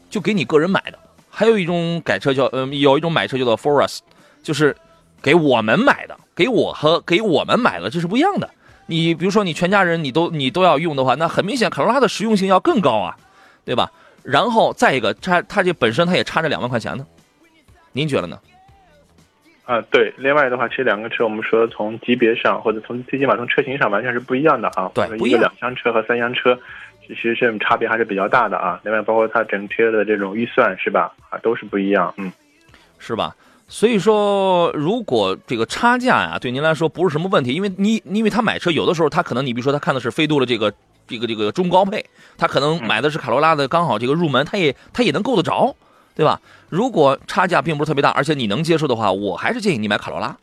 [0.09, 0.97] 就给你个人买的；
[1.29, 4.01] 还有一种改车叫嗯，有一种买车叫做 for us，
[4.43, 4.75] 就是
[5.21, 8.49] 给我们买的，给我和给我们买的这是不一样的。
[8.87, 13.15] 你比如说你全家人你都你都要用的话，那很明显卡罗拉的实用性要更高啊，
[13.63, 13.89] 对吧？
[14.21, 17.05] 然后再一个，它它这本身它也差着两万块钱呢。
[17.93, 18.37] 您觉得呢？
[19.65, 20.13] 啊，对。
[20.17, 24.91] 另外的话，其实两个车，我们说从级别上或者从最起码从车型上完全是不一样的啊。
[24.93, 26.59] 对，一个两厢车和三厢车，
[27.07, 28.81] 其实是差别还是比较大的啊。
[28.83, 31.13] 另外，包括它整车的这种预算是吧？
[31.29, 32.13] 啊，都是不一样。
[32.17, 32.29] 嗯，
[32.99, 33.33] 是吧？
[33.69, 40.71] 所以说，如果这个差价呀，对您来说不是什么问题，因为你因为他买车有的时候他可能你比如说他看的是飞度的这个
[41.07, 42.05] 这个这个中高配，
[42.37, 45.73] 他可能买的是卡罗拉的刚好这个入门，他也他也能够得着，
[46.13, 46.41] 对吧？
[46.73, 50.35] 如果差价并不是特别大，而且你能接受的话，我还是建议你买卡罗拉。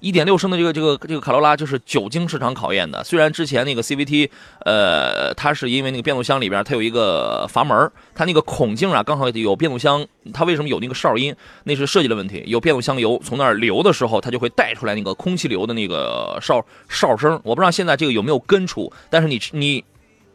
[0.00, 3.02] 一点六升的这个这个这个卡罗拉就是久经市场考验的。
[3.02, 4.28] 虽然之前那个 CVT，
[4.66, 11.34] 呃，它是因为那个变速箱里边它有一个阀门，它那个孔径啊刚好有变速箱，它为什么有那个哨音？
[11.64, 12.44] 那是设计的问题。
[12.46, 17.40] 有变速箱油从那儿流的时候，它就会带出来那个空气流的那个哨哨声。
[17.42, 19.82] 我不知道现在这个有没有根除，但是你你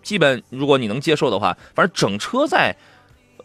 [0.02, 2.76] 基本如果你能接受的话，反正整车在。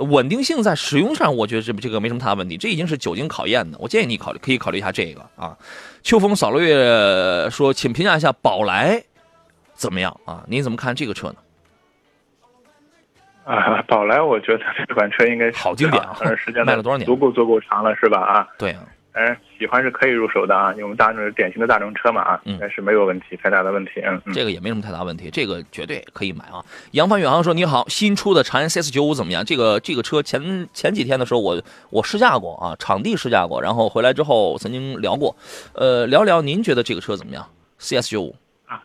[0.01, 3.79] 稳定性在使用上，我觉得这这个没什么太大问题，这已经是久经考验的。
[3.79, 5.57] 我建议你考虑，可以考虑一下这个啊。
[6.03, 9.03] 秋风扫落叶说，请评价一下宝来
[9.75, 10.45] 怎么样啊？
[10.49, 11.37] 您怎么看这个车呢？
[13.45, 17.05] 啊，宝来，我觉得这款车应该好经典啊，时间卖了多少年？
[17.07, 18.21] 足够足够长了，是吧？
[18.21, 18.77] 啊，对。
[19.13, 24.01] 哎，喜欢是可以入手的啊，因为我们大众是典型的大众车嘛啊，应该是没有问题，太大的问题。
[24.05, 26.65] 嗯，这个也没什么太大问题，这个绝对可以买啊。
[26.93, 29.45] 扬帆远航说：“你好，新出的长安 CS 九五怎么样？
[29.45, 35.35] 这个这个车前前几天的时候我我试驾过啊，场地试驾过，然后回来之后曾经聊过，
[35.75, 37.45] 呃，聊聊您觉得这个车怎么样
[37.81, 38.81] ？CS 九五啊，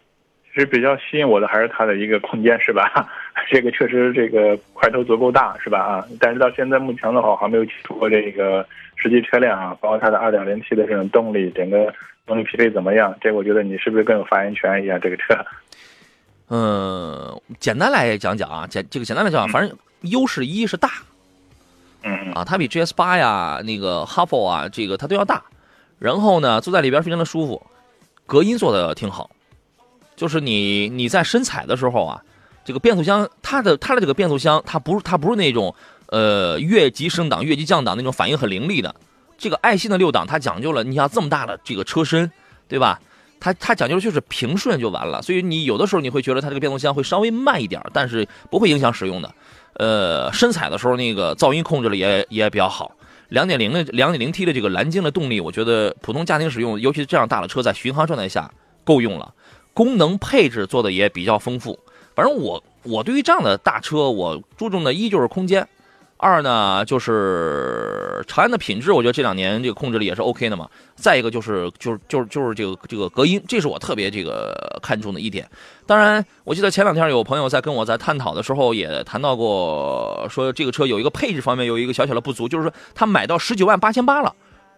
[0.51, 3.07] 其实比较吸引我的还是它的一个空间，是吧？
[3.51, 5.79] 这个确实这个块头足够大，是吧？
[5.79, 8.65] 啊，但是到现在目前的话还没有出过这个。
[8.97, 11.93] 实际车辆啊，包括它的 2.0T 的这种动力，整个
[12.25, 13.13] 动力匹配怎么样？
[13.19, 14.97] 这个我觉得你是不是更有发言权一下？
[14.97, 15.37] 这个车，
[16.49, 20.89] 嗯，简单来讲讲啊，简这个简单来讲，反正优势一是大，
[22.03, 25.43] 嗯啊，它比 GS 八呀、那个哈弗啊，这个它都要大。
[25.99, 27.61] 然后呢，坐在里边非常的舒服，
[28.25, 29.29] 隔音做的挺好。
[30.15, 32.23] 就是你你在深踩的时候啊，
[32.65, 35.73] 这个变速箱，它的它的这个变速箱，它不是它不是那种。
[36.09, 38.93] 呃，越级升档、越级降档那种反应很凌厉的，
[39.39, 42.31] 这个爱信的六档它讲究了，你像这么大的这个车身，
[42.67, 43.01] 对吧？
[43.39, 49.33] 它它讲究的就是平顺就完了，所以你有的时候你会觉得它这个变速箱会稍微慢一点，但是不会影响使用的。
[49.73, 52.91] 呃，深踩的时候那个噪音控制的也也比较好。
[53.29, 58.49] 两点零的两点零 T 的这个蓝鲸的动力，我觉得普通家庭使用，尤其是这样大的车在巡航状态下
[58.83, 59.33] 够用了。
[59.73, 61.79] 功能配置做的也比较丰富。
[62.15, 65.67] 反正我我对于这样的大车，我注重的一就是空间。
[66.17, 70.67] 二呢，就是长安的品质，我觉得这两年这个控制力也是 OK 的嘛。
[70.95, 75.47] 再一个就是就是就是就是这个这个隔音，这是我特别这个看重的一点。
[75.85, 84.33] 当然，我记得前两天有朋友在跟我在探讨的时候也谈到过，说这个车有一个配置方面有一个小小的不足，就是说他买到十九万八千八了，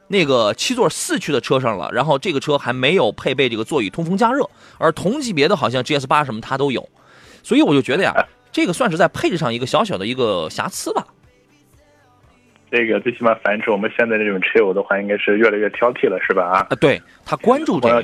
[0.08, 6.90] 那个七座四驱的车上了，然后这个车还没有配备这个座椅通风加热，而同级别的好像 GS 八什么它都有，
[7.48, 8.14] 所以我就觉得呀，
[8.52, 11.08] 这个算是在配置上一个小小的一个瑕疵吧。
[12.70, 16.68] 这个最起码反映出我们现在这种车友的话，应该是越来越挑剔了，是吧？
[16.70, 18.04] 啊，对他关注这个，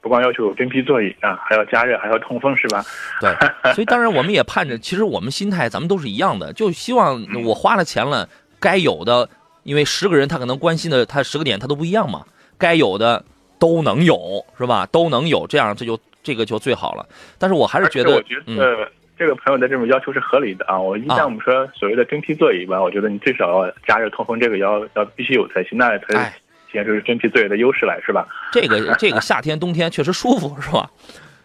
[0.00, 2.84] 不光要求真皮座椅啊，还要加热，还要通风，是吧？
[3.20, 3.32] 对，
[3.72, 9.28] 所以当然我们也盼着， 其实我们心态咱们都是一样的，就希望我花了钱了，该有的，
[9.62, 12.24] 因为十个人他可能关心的他十个点他都不一样嘛，
[12.58, 13.24] 该有的
[13.60, 14.88] 都能有，是吧？
[14.90, 17.06] 都能有，这样这就这个就最好了。
[17.38, 18.86] 但是我还是觉得，嗯。
[19.20, 20.80] 这个朋友的这种要求是合理的啊！
[20.80, 28.26] 我一旦我们说所谓的真皮座椅吧，我觉得你最少要加热通风，这个要要必须有才行，那才体现出真皮座椅的优势来，是吧？
[28.50, 30.88] 这个这个夏天冬天确实舒服，是吧？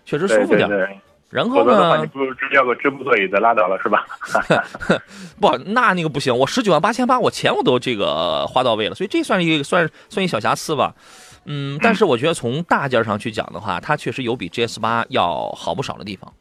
[0.06, 0.70] 确实舒服点。
[1.30, 1.98] 然后呢？
[2.00, 4.06] 你不如要个织布座椅的拉倒了，是吧？
[5.42, 10.96] 不，那那个不行，我十九万八千八，我钱我都这个花到位了，所以这算一个算算一小瑕疵吧。
[11.46, 16.34] 嗯，但是我觉得从大件上去讲的话，它确实有比 GS 八要好不少的地方。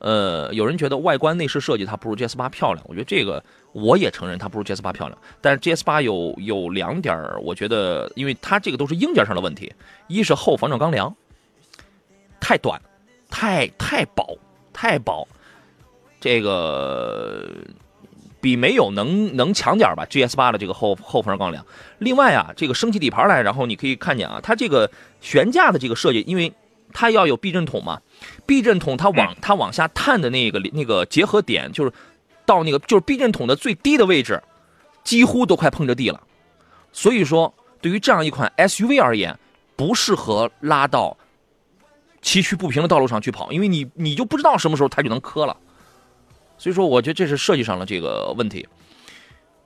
[0.00, 5.18] 呃，有人觉得外观内饰设计它不如 GS 八漂亮，我觉得这个我也承认它不如 GS 八漂亮。
[5.40, 9.72] 但是 GS 八有有两点我觉得，因为它这个都是硬件上的问题，
[10.08, 11.14] 一是后防撞钢梁
[12.38, 12.78] 太短，
[13.30, 14.36] 太太薄，
[14.74, 15.26] 太薄，
[16.20, 17.48] 这个
[18.44, 21.64] 比没有能能强点吧？GS 八的这个后后防撞钢梁。
[21.98, 24.90] 另外啊，这个升起底盘来，然后你可以看见啊，它这个
[25.22, 26.52] 悬架的这个设计，因为
[26.92, 28.02] 它要有避震筒嘛。
[28.44, 31.92] 避震筒它往它往下探的那个那个结合点，就是
[32.44, 34.42] 到那个就是避震筒的最低的位置，
[35.02, 36.20] 几乎都快碰着地了。
[36.92, 39.38] 所以说，对于这样一款 SUV 而言，
[39.74, 41.16] 不适合拉到
[42.20, 45.56] 崎岖不平的道路上去跑，因为你你就不知道什么时候它就能磕了。
[46.56, 48.66] 所以说，我觉得这是设计上的这个问题。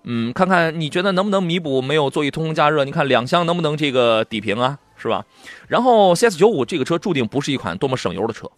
[0.05, 2.85] 嗯，看看你觉得能不能弥补没有座椅通风加热？
[2.85, 4.79] 你看两厢能不能这个抵平啊？
[4.97, 5.25] 是吧？
[5.69, 8.51] 然后 CS 九五这个车注定不是一款多么省油的车。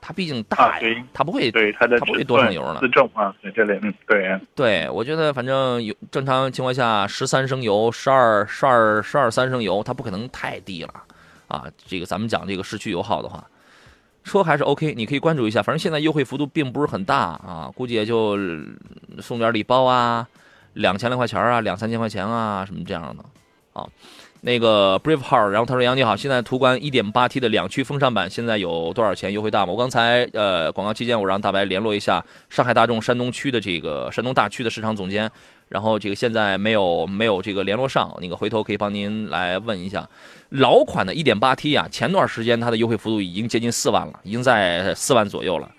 [0.00, 2.78] 它毕竟大呀，它不会对它的它不会多省油呢。
[2.80, 4.40] 自重啊，在这里嗯对。
[4.54, 10.94] 对，我觉得反正有正常情况下十三升油、十二、十二、十二三升油，它不可能太低了
[11.48, 11.64] 啊。
[11.86, 13.44] 这个咱们讲这个市区油耗的话，
[14.28, 15.60] 车还是 OK，你可以关注一下。
[15.60, 18.38] 反正现在优惠幅度并不是很大啊，估计也就
[19.20, 20.28] 送点礼包啊，
[20.74, 23.24] 两千来块钱啊，两三千块钱啊，什么这样的
[23.72, 23.84] 啊。
[24.40, 29.32] 那个 Brave Heart，然后他说：“杨你好，现在途观 1.8T 的两驱风尚版现在有多少钱？
[29.32, 35.28] 优惠大吗？”我刚才呃广告期间，我让大白联络一下上海大众山东区的这个山东大区的市场总监，
[35.68, 40.08] 然后这个现在没有没有这个联络上，那个回头可以帮您来问一下。
[40.50, 45.70] 老款的 1.8T 啊，前段时间它的优惠幅度已经接近四万了，已经在四万左右了。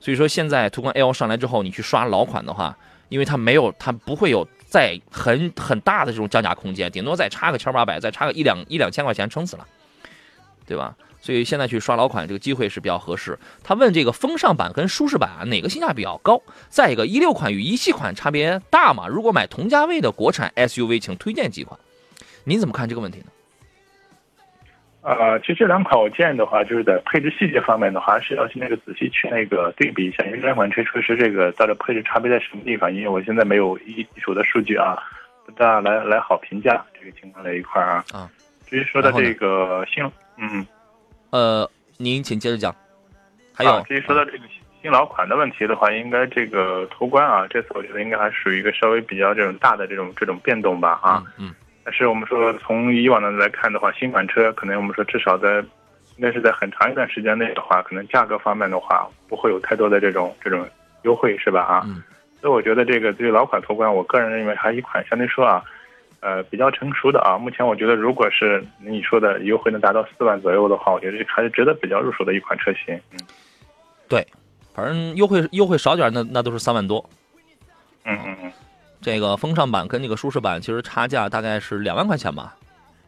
[0.00, 2.76] 所以说现在途观 L 上来之后，你去刷老款的话，
[3.08, 4.46] 因为它没有，它不会有。
[4.66, 9.64] 再很很大的这种降价空间，顶多再差个千八百，再差个一两一两千块钱，撑死了，
[10.66, 10.96] 对吧？
[11.24, 13.38] 所以现在去刷老款这个机会是比较合适。
[13.62, 16.42] 他问这个风尚版跟舒适版啊，哪个性价比较高？
[16.68, 19.08] 再一个，一六款与一七款差别大吗？
[19.08, 21.80] 如果买同价位的国产 SUV，请推荐几款？
[22.44, 23.26] 您怎么看这个问题呢？
[25.00, 32.94] 呃，其实这两款我建议的话，就是在配置细节方面的话，是要去那个仔细去那个对比一下，因为这两款车确实这个到底配置差别在什么地方？
[32.94, 35.02] 因为我现在没有一一手的数据啊，
[35.46, 38.04] 不大来来好评价这个情况这一块啊。
[38.12, 38.30] 啊，
[38.66, 40.66] 至于说到这个性，嗯，
[41.34, 42.72] 呃，您请接着讲。
[43.52, 44.44] 还有，至于说到这个
[44.80, 51.24] 新老款的问题的话，应该这个途观啊，这次我觉得应该还属于一个稍微比较这种大的这种这种变动吧啊。
[51.36, 51.52] 嗯。
[51.82, 55.56] 但是我们说，从以往的来看的话，新款车可能我们说至少在，
[56.14, 60.64] 应该是在很长一段时间内的话，可能价格方面的话不会有太多的这种这种
[61.02, 61.62] 优惠，是吧？
[61.62, 62.00] 啊，嗯。
[62.40, 65.64] 所以我觉得这个对于老款途观，我个人认为还是一款相对说啊，
[66.24, 67.36] 呃，比较成熟的啊。
[67.36, 72.98] 目前我觉得，如果是你说的优惠能达到四万左右的话，我觉得还是值得比较入手的一款车型。
[73.12, 73.18] 嗯，
[74.08, 74.26] 对，
[74.72, 77.04] 反正优惠优惠少点，那那都是三万多。
[78.06, 78.52] 嗯嗯嗯。
[79.02, 82.56] 这个风尚版跟这个舒适版其实差价大概是两万块钱吧，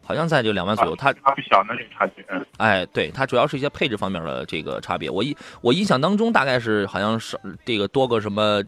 [0.03, 0.95] 好像在这两万左右。
[0.95, 2.23] 它差不小，那这个差距。
[2.29, 5.09] 嗯哎，对，它主要是一些配置方面的这个差别。
[5.09, 8.63] 我印我印象当中大概是好像是这个多个什么，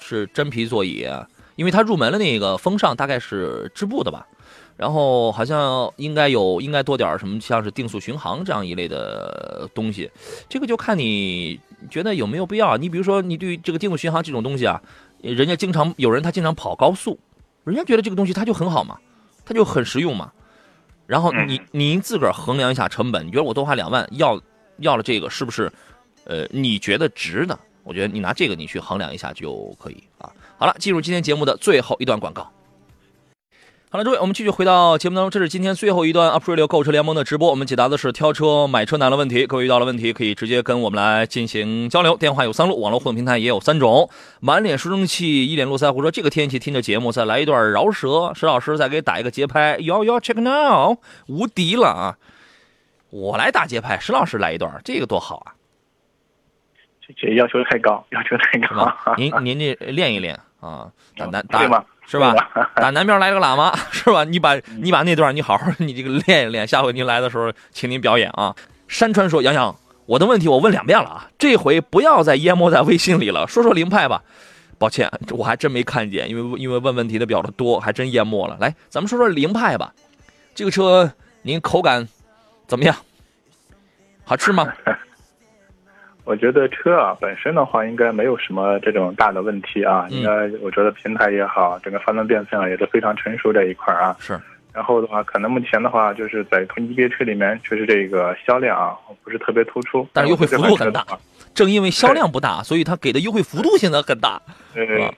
[0.00, 1.06] 是真皮座椅，
[1.62, 4.26] 因为它入门的那个风尚大概是织布的吧。
[4.76, 10.10] 然后好像应该有应该多点什么，像是定速巡航这样一类的东西。
[10.48, 12.76] 这个就看你觉得有没有必要。
[12.76, 14.82] 你比如说，你对这个定速巡航这种东西啊。
[15.20, 17.16] 人家经常有人他经常跑高速，
[17.62, 18.98] 人家觉得这个东西它就很好嘛，
[19.44, 20.32] 它就很实用嘛。
[21.06, 24.40] 然后你您自个儿衡量一下成本，你觉得我多花两万要
[24.78, 25.70] 要了这个是不是？
[26.24, 27.56] 呃，你觉得值的？
[27.84, 30.32] 我觉得你拿这个你去衡量一下就可以啊。
[30.62, 32.52] 好了，进入今天节目的最后一段广告。
[33.90, 35.28] 好了，诸位，我们继续回到节目当中。
[35.28, 37.50] 这是今天最后一段 Aprilio 购车联盟的直播。
[37.50, 39.44] 我们解答的是挑车、买车难的问题。
[39.44, 42.16] 各位遇到了问题，可以直接跟我们来进行交流。
[42.16, 44.08] 电话有三路，网络互动平台也有三种。
[44.38, 48.30] 满脸书生气，一脸络腮胡，说这个天气听着节目，再来一段饶舌。
[48.36, 50.96] 石老师再给打一个节拍，幺幺 check now，
[51.26, 52.16] 无敌了啊！
[53.10, 55.58] 我来打节拍，石老师来一段，这个多好啊！
[57.04, 59.16] 这这要求太高，要求太高。
[59.16, 61.84] 您您这练一练啊，打南打。
[62.04, 62.34] 是吧？
[62.74, 64.24] 打南边来个喇嘛，是吧？
[64.24, 68.54] 你把你把那段你好好你这个练一练，下回您来的时候，请您表演啊。
[68.88, 74.20] 山川说：“洋洋，我的问题我问两遍了啊，这回不要再淹没在微信里了，说说凌派吧。
[74.78, 78.58] 抱歉，我还真没看见，因为因为问问题的比较多，还真淹没了。
[78.60, 79.94] 来，咱们说说凌派吧。
[80.54, 81.10] 这个车
[81.42, 82.06] 您口感
[82.66, 82.94] 怎么样？
[84.24, 84.66] 好吃吗？”
[86.24, 90.06] 我觉得车啊本身的话，应该没有什么这种大的问题啊。
[90.10, 94.16] 应该我觉得平台也好，整个发动变速箱也是非常成熟这一块啊。
[94.20, 94.38] 是。
[94.72, 101.04] 然后的话，可能目前的话，就是在同级别车里面，确实这个销量啊不是特别突出，但是优惠幅度很大。
[101.54, 104.40] 正因为销量不大，所以它给的优惠幅度现在很大。
[104.72, 105.12] 对对。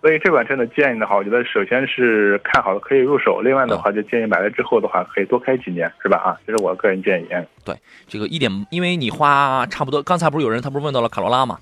[0.00, 6.16] 所以这款车的建议的话，我觉得首先是看好了可以入手，另外的话就建议买了之后的话可以多开几年，是吧？
[6.16, 7.28] 啊，这是我个人建议。
[7.64, 7.76] 对，
[8.08, 11.58] 这个一点，因为你花差不多，刚才不是有人他不是问到了卡罗拉吗？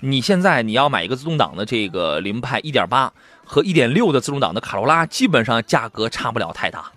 [0.00, 3.12] 你现在你要买一个自动挡的这个凌派一点八
[3.44, 6.90] 和一点六的自动挡的卡罗拉，基本上价格差不了太大，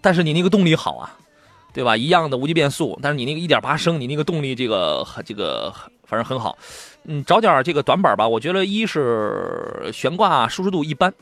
[0.00, 1.16] 但是你那个动力好啊，
[1.74, 1.96] 对吧？
[1.96, 5.70] 一样的无级变速，但是你那个一点八升，你那个动力这个这个
[6.06, 6.56] 反正很好。
[7.04, 8.26] 嗯，找点这个短板吧。
[8.26, 11.12] 我觉得一是悬挂舒适度一般，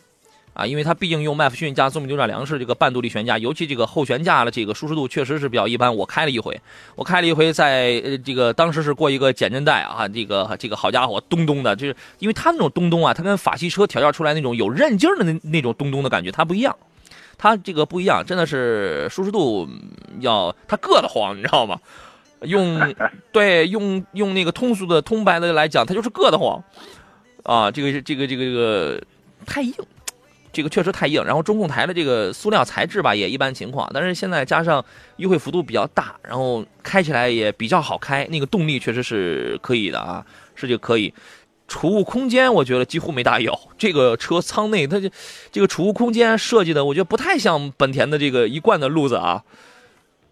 [0.52, 5.94] 啊，因为它毕竟用麦弗逊加宗米扭转梁式这个半独立悬架，尤其这个后悬架的这个舒适度确实是比较一般。
[5.96, 6.60] 我开了一回，
[6.96, 16.76] 我开了一回，在呃这个当时是过一个减震带啊，这个这个好家伙，咚咚的，就是因为它那种咚咚啊，它跟法系车调教出来那种有韧劲的那那种咚咚的感觉，它不一样，
[17.38, 19.66] 它这个不一样，真的是舒适度
[20.18, 21.80] 要它硌得慌，你知道吗？
[22.42, 22.94] 用
[23.32, 26.62] 对用用那个通俗的通白的来讲，它就是硌得慌
[27.42, 27.70] 啊！
[27.70, 29.02] 这个这个这个这个
[29.44, 29.74] 太硬，
[30.52, 31.22] 这个确实太硬。
[31.24, 34.84] 然后中控台的这个塑料材质吧也一般情况，但是现在加上
[35.16, 40.24] 优惠幅度比较大，然后开起来也比较好开，那个动力确实是可以的啊，
[40.54, 41.12] 是就可以。
[41.68, 45.08] 储物空间我觉得几乎没大有，这个车舱内它就
[45.52, 49.44] 这个储物空间设计的，我觉得不太像本田的这个一贯的路子啊。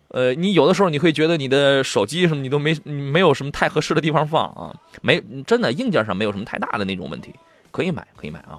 [0.08, 7.34] 呃，你有的时候你会觉得你的手机什么你都没没有什么太合适的地方放啊，没真的硬件上没有什么太大的那种问题，
[7.70, 8.58] 可以买可以买啊。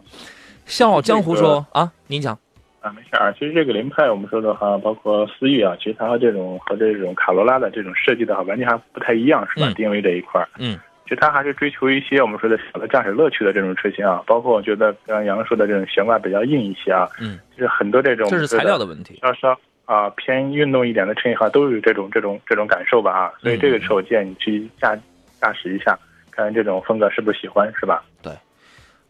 [0.65, 2.37] 笑傲江湖说啊，您讲
[2.81, 3.31] 啊，没事啊。
[3.31, 9.73] 其实这个凌派我们说的话，包括思域啊，其实它和这种和这种卡罗拉的这种设计的话，完全还不太一样，是吧？
[9.75, 10.77] 定位这一块嗯。
[11.05, 19.59] 其实它还是追求一些我们说的小的驾驶乐趣的这种车型啊，包括我觉得刚杨说的这种悬挂比较硬一些啊，嗯，就是很多这种这是材料的问题，稍稍
[19.89, 24.95] 啊偏运动一点的车型哈，都有这种这种这种感受吧啊，所以这个车我建议你去驾
[25.41, 25.97] 驾驶一下，
[26.29, 28.03] 看看这种风格是不是喜欢是吧？
[28.21, 28.31] 对，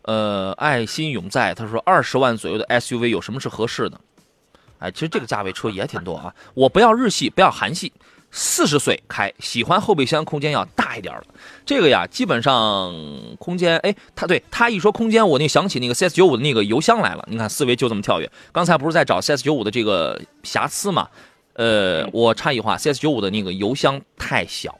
[0.03, 3.99] 呃，爱心永在他说二十万左右的 SUV 有什么是合适的？
[4.79, 7.91] 哎，其实这个价位车也挺多啊，我不要日系，不要韩系。
[8.31, 11.25] 四十岁开，喜欢后备箱空间要大一点的，
[11.65, 12.93] 这个呀，基本上
[13.39, 17.25] 空间，哎，他对他一说空间，我那想起那个 CS 九五的那个油箱来了。
[17.27, 21.07] 你看思维就这么跳跃，刚才不是在找 CS 九五的这个瑕疵嘛？
[21.53, 24.77] 呃，我插一句话，CS 九五的那个油箱太小，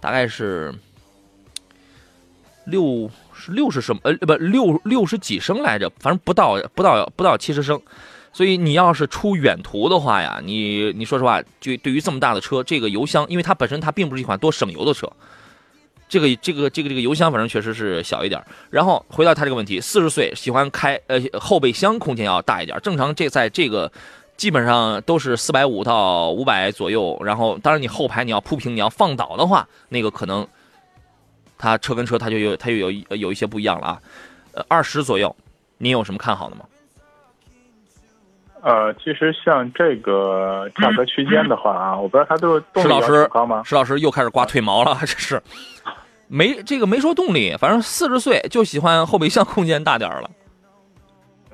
[0.00, 0.74] 大概是
[2.66, 4.00] 六是六是什么？
[4.02, 7.80] 呃，不六六十几升来着，反正不到不到不到七十升。
[8.38, 15.10] 所以你要是出远途的话呀，你你说实话，就对于这么大的车，这个油箱，因为它本身它并不是一款多省油的车，
[16.08, 18.40] 这个这个这个这个油箱反正确实是小一点。
[18.70, 23.90] 然后回到它这个问题，四十岁喜欢开呃后备箱空间要大一点，正常这在这个
[24.36, 27.20] 基本上都是四百五到五百左右。
[27.24, 30.46] 然后当然你后排你要铺平，你要放倒的话，那个可能
[31.58, 34.02] 它车跟车它就有它就有有一些不一样了啊。
[34.52, 35.34] 呃，二十左右，
[35.78, 36.64] 你有什么看好的吗？
[38.62, 43.62] 呃，其实像这个价格区间的话啊，我不知道它都是动力高吗？
[43.64, 45.40] 石老师又开始刮腿毛了， 这是
[46.26, 50.30] 没这个没说动力，反正四十岁就喜欢后备箱空间大点了。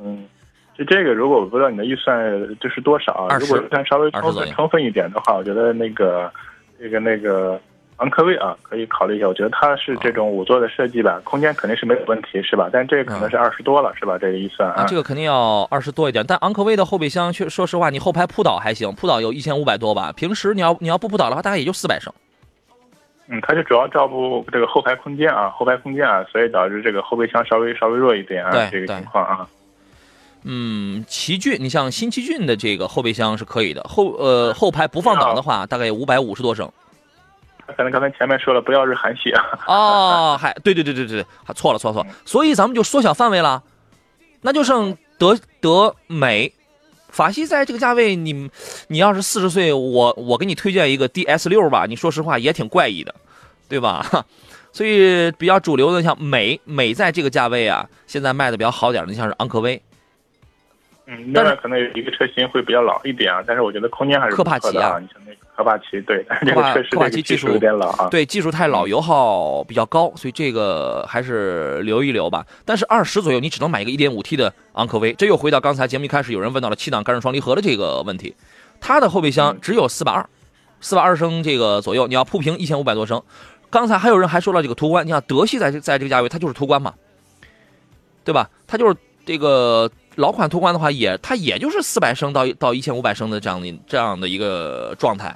[0.02, 0.26] 嗯，
[0.76, 2.16] 就这个，如果我不知道你的预算
[2.60, 6.32] 就是多少，如果预算稍微充分充分一点的话，我觉得那个
[6.78, 7.60] 这个那个。
[7.98, 9.28] 昂科威啊，可以考虑一下。
[9.28, 12.68] 我觉得它是这种五座的设计吧，空间肯定是没有问题，是吧？
[12.72, 14.18] 但这个可能是二十多了，是吧？
[14.18, 16.24] 这个预算啊，这个肯定要二十多一点。
[16.26, 20.12] 但昂科威的后备箱，确说实话，你后排铺倒还行，铺倒有一千五百多吧。
[20.16, 22.12] 平时你要你要不铺倒的话，大概也就四百升。
[23.28, 29.48] 嗯，它就主要照顾这个后排空间啊，后排空间啊，所以导致这个后备箱稍微稍微弱一点啊，这个情况啊。
[30.42, 36.70] 嗯，奇骏，你像新奇骏的这个后备箱是可以的，后呃后排不放倒的话，大概五百五十多升。
[37.76, 39.44] 可能刚才前面说了，不要日韩系啊。
[39.66, 43.62] 哦，还对对对对对，还错了错错，所以咱们就缩小范围了，
[44.42, 46.52] 那就剩德德美，
[47.08, 48.50] 法系在这个价位，你
[48.88, 53.14] 你要是四十岁，我我给你推荐一个 DS 六吧，你说实话也挺怪异的，
[53.68, 54.04] 对吧？
[54.72, 59.80] 所以比较主流的像美美在这个价位啊，现在卖的比较好点的像是昂科威。
[61.06, 72.44] 嗯，那可能有一个车型会比较老一点啊，但是我觉得空间还是科帕奇啊，你像那个科帕奇，对，这个确实这个技术有点老啊，对，技术太老，油耗比较高，所以这个还是留一留吧。
[72.64, 78.34] 但是二十左右，你只能买一个一点五 T 的昂科威，这又回到刚才节目一开始有人问到了七档干式双离合的这个问题，
[78.80, 80.28] 它的后备箱只有四百二，
[80.80, 83.22] 四百二升这个左右，你要铺平一千五百多升。
[83.70, 86.94] 刚才还有人还说到这个途观，你看德系在这在这个价位，它就是途观嘛，
[88.24, 88.50] 对吧？
[88.66, 89.90] 它就是这个。
[90.16, 95.34] 老款途观的话，也它也就是四百升到到一千五百升的这样的这样的一个状态。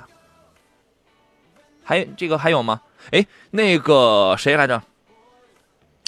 [1.88, 2.82] 还这个还有吗？
[3.12, 4.82] 哎，那个谁来着？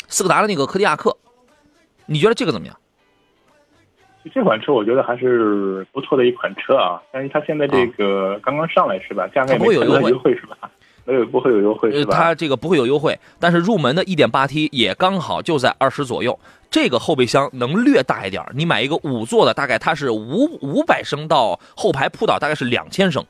[0.09, 1.17] 斯柯达的那个柯迪亚克，
[2.05, 2.77] 你觉得这个怎么样？
[4.35, 9.27] 这款车我觉得还是不错的一款车啊，但是它现在这个刚刚上来是吧？
[9.29, 10.71] 价格不会有优惠是吧？
[11.07, 12.15] 没有不会有优惠是吧？
[12.15, 16.39] 它这个不会有优惠，但是入门的 1.8T 也刚好就在二十左右。
[16.71, 23.25] 这个后备箱能略大一点，你买一个五座的，大概它是五五百升到后排铺倒大概是两千升。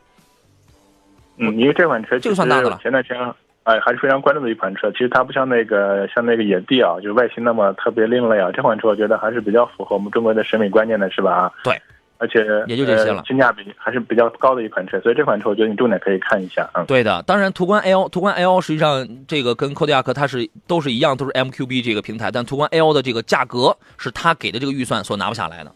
[1.41, 2.79] 嗯，因为这款车这个算大的了。
[2.83, 3.35] 前段时间
[3.65, 8.51] 哎还是非常关注的一款车，其实它不像那个像那个野地啊，就是外形那么特别另类啊。
[8.53, 11.53] 这款车我觉得还是比较符合我们中国的审美观念的，是吧？
[11.65, 11.81] 对。
[12.23, 16.85] 而且也就这些了，性价比还是比较高的一款车，所以这款车我觉得你重点可以看一下啊。
[16.85, 25.73] 对的，当然途观 L，途观 L 实际上这个跟柯迪亚克它是都是一样，都是 MQB 这个平台，但途观 L 的这个价格是他给的这个预算所拿不下来的。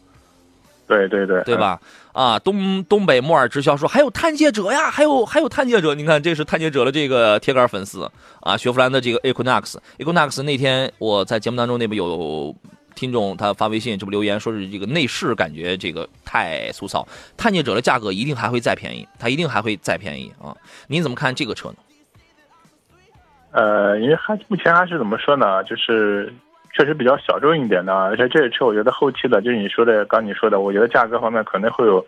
[0.87, 1.79] 对对对，对吧？
[2.13, 8.09] 啊，东东北摩尔直销说还有探界者呀，还有还有探界者，你看这是探界者的这个铁杆粉丝
[8.41, 12.55] 啊，雪佛兰的这个 Equinox，Equinox 那天我在节目当中那边有
[12.93, 20.55] 听众他发微信，这不留言说是这个内饰感觉这个太粗糙，探界者的价格一定还会再便宜，它一定还会再便宜啊！
[20.87, 21.75] 您怎么看这个车呢？
[23.51, 26.31] 呃，因为还目前还是怎么说呢，就是。
[26.77, 32.05] 确实比较小众一点的，而且这个车我觉得后期的，就是你说的刚你说的，我觉得价格方面可能会有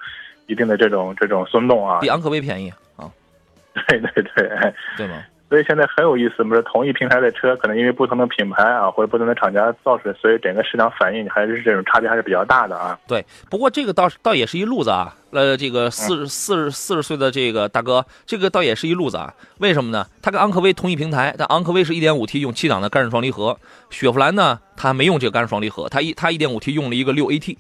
[0.47, 1.99] 一定的这种这种松动啊。
[2.01, 3.09] 比昂科威便宜啊？
[3.87, 5.23] 对对对，对吗？
[5.49, 12.99] 所以现在很有意思，不是同一平台的车，可能因为不同的品牌啊，或者不同的厂家造出来，所以整个市场反应还是这种差别还是比较大的啊。
[13.07, 15.15] 对，不过这个倒是倒也是一路子啊。
[15.31, 19.33] 呃，这个四十四十四十岁的这个大哥，这个倒也是一路子啊。
[19.59, 20.05] 为什么呢？
[20.21, 23.57] 他跟昂科威同一平台，但昂科威是一点五 T 用七档的干式双离合，
[23.89, 27.57] 雪佛兰呢，它没用这个干式双离合，它一它一点五 T 用了一个六 AT。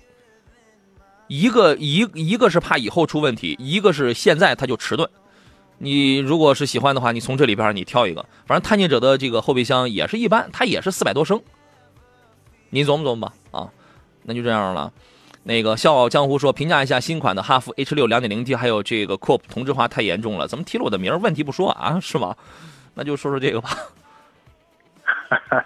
[1.27, 5.09] 一个一一个是怕以后出问题，一个是现在它就迟钝。
[5.79, 11.39] 你如果是喜欢的话，你从这里边你挑一个，反正探界者的这个后备箱也是一般，它也是四百多升。
[12.71, 13.69] 你琢磨琢磨吧，啊，
[14.23, 14.91] 那就这样了。
[15.43, 21.99] 那个笑傲江湖说，评价一下新款的哈弗 H 六两点零 T，还有这个 Coupe 同质化太严重了，怎么提了我的名问题不说啊？
[22.01, 22.35] 是吗？
[22.95, 23.69] 那就说说这个吧。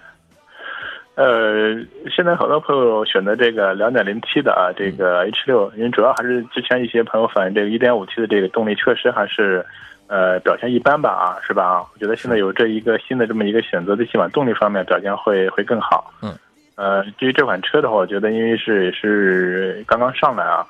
[1.16, 1.74] 呃，
[2.14, 9.64] 现在好多朋友选择这个两点零 T 的啊，这个 H 六，因为主要还是之前一些朋友反映这个一点五 T 的这个动力确实还是。
[10.08, 11.64] 呃，表现一般吧，啊，是吧？
[11.64, 16.12] 啊，我觉得现在有这一个新的这么一个选择，最起码动力方面表现会会更好。
[16.20, 16.36] 嗯，
[16.74, 20.66] 呃，至于这款车的话，我觉得因为是也是刚刚上来啊，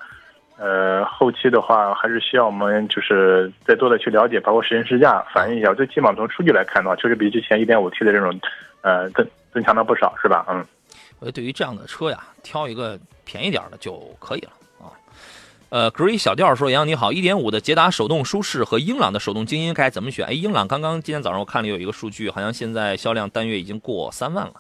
[0.59, 5.75] 呃，后期的话还是需要我们就是再多的去了解，包括实验试驾，反映一下。
[5.75, 8.39] 最起码从数据来看的话，确实比之前一点五 T 的这种，
[8.83, 10.47] 呃，增增强了不少，是吧？
[10.49, 10.65] 嗯，
[11.19, 14.51] 我觉得对于这样的车呀，挑一个便宜点的就可以了。
[15.73, 20.27] 呃，格瑞小调说：“杨你好，一点五的捷达手动舒适和英朗的手动精英该怎么选？
[20.27, 24.53] 哎，英朗刚刚今天早上我看了有一个数据，好像现在销量单月已经过三万了。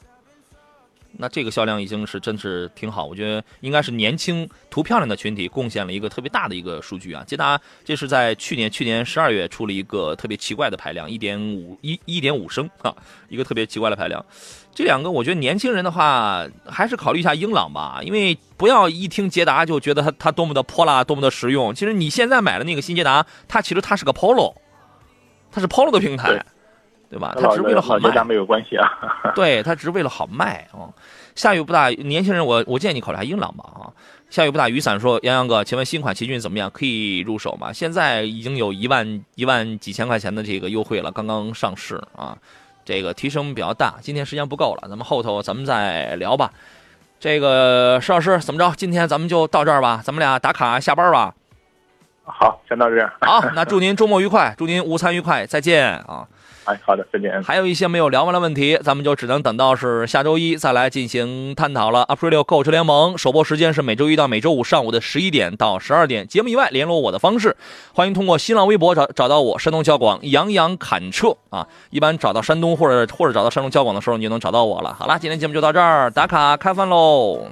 [1.18, 7.22] 那这个销量已经是真是挺好，我觉得应该是年轻图漂亮的群体贡献了一个特别大的一个数据啊。
[7.26, 12.94] 捷达这是在去年去年十二月出了一个特别奇怪的排量，一点五一一点五升啊，
[13.28, 14.24] 一个特别奇怪的排量。”
[14.74, 21.74] 这两个，我觉得年轻人的话，还是考虑一下英朗吧，因为不要一听捷达就觉得它它多么的泼辣，多么的实用。
[21.74, 24.54] 其实你现在买的那个新捷达，它其实它是个 Polo，
[25.50, 26.42] 它是 Polo 的平台，
[27.12, 27.36] 对吧？
[27.38, 28.24] 他只是为了好卖。
[28.24, 28.88] 没有关系啊。
[29.34, 30.88] 对，他只是为了好卖啊。
[31.34, 33.92] 下雨不大，年轻人我我建议你考虑下英朗吧啊。
[34.30, 36.70] 下雨不大，雨伞说杨洋哥，请问新款奇骏怎么样？
[36.70, 37.70] 可以入手吗？
[37.70, 42.34] 现在已经有一万一万几千块钱的这个优惠了，刚刚上市啊。
[42.84, 46.50] 这个提升比较大，今天时间不够了，咱们后头咱们再聊吧。
[47.20, 48.74] 这个石老师怎么着？
[48.74, 51.34] 今天咱们就到这儿吧，咱们俩打卡下班吧。
[52.24, 53.12] 好，先到这儿。
[53.20, 56.26] 好，那祝您周末愉快，祝您午餐愉快，再见啊。
[56.64, 57.42] 哎，好的，再见。
[57.42, 62.04] 还有一些没有聊完的问题，咱们就只能等到是下周一再来进行探讨了。
[62.08, 66.26] Aprilio 购车联盟首播时间是每周一到每周五上午的十一点到十二点。
[66.28, 67.56] 节目以外联络我的方式，
[67.92, 71.66] 欢迎通过新浪微博找找到我，山东交广杨洋侃车啊。
[71.90, 74.94] 一般找到山东或者或者找到山东交广的时候，你就能找到我了。
[74.94, 77.48] 好了，今天节目就到这儿，打卡开饭喽。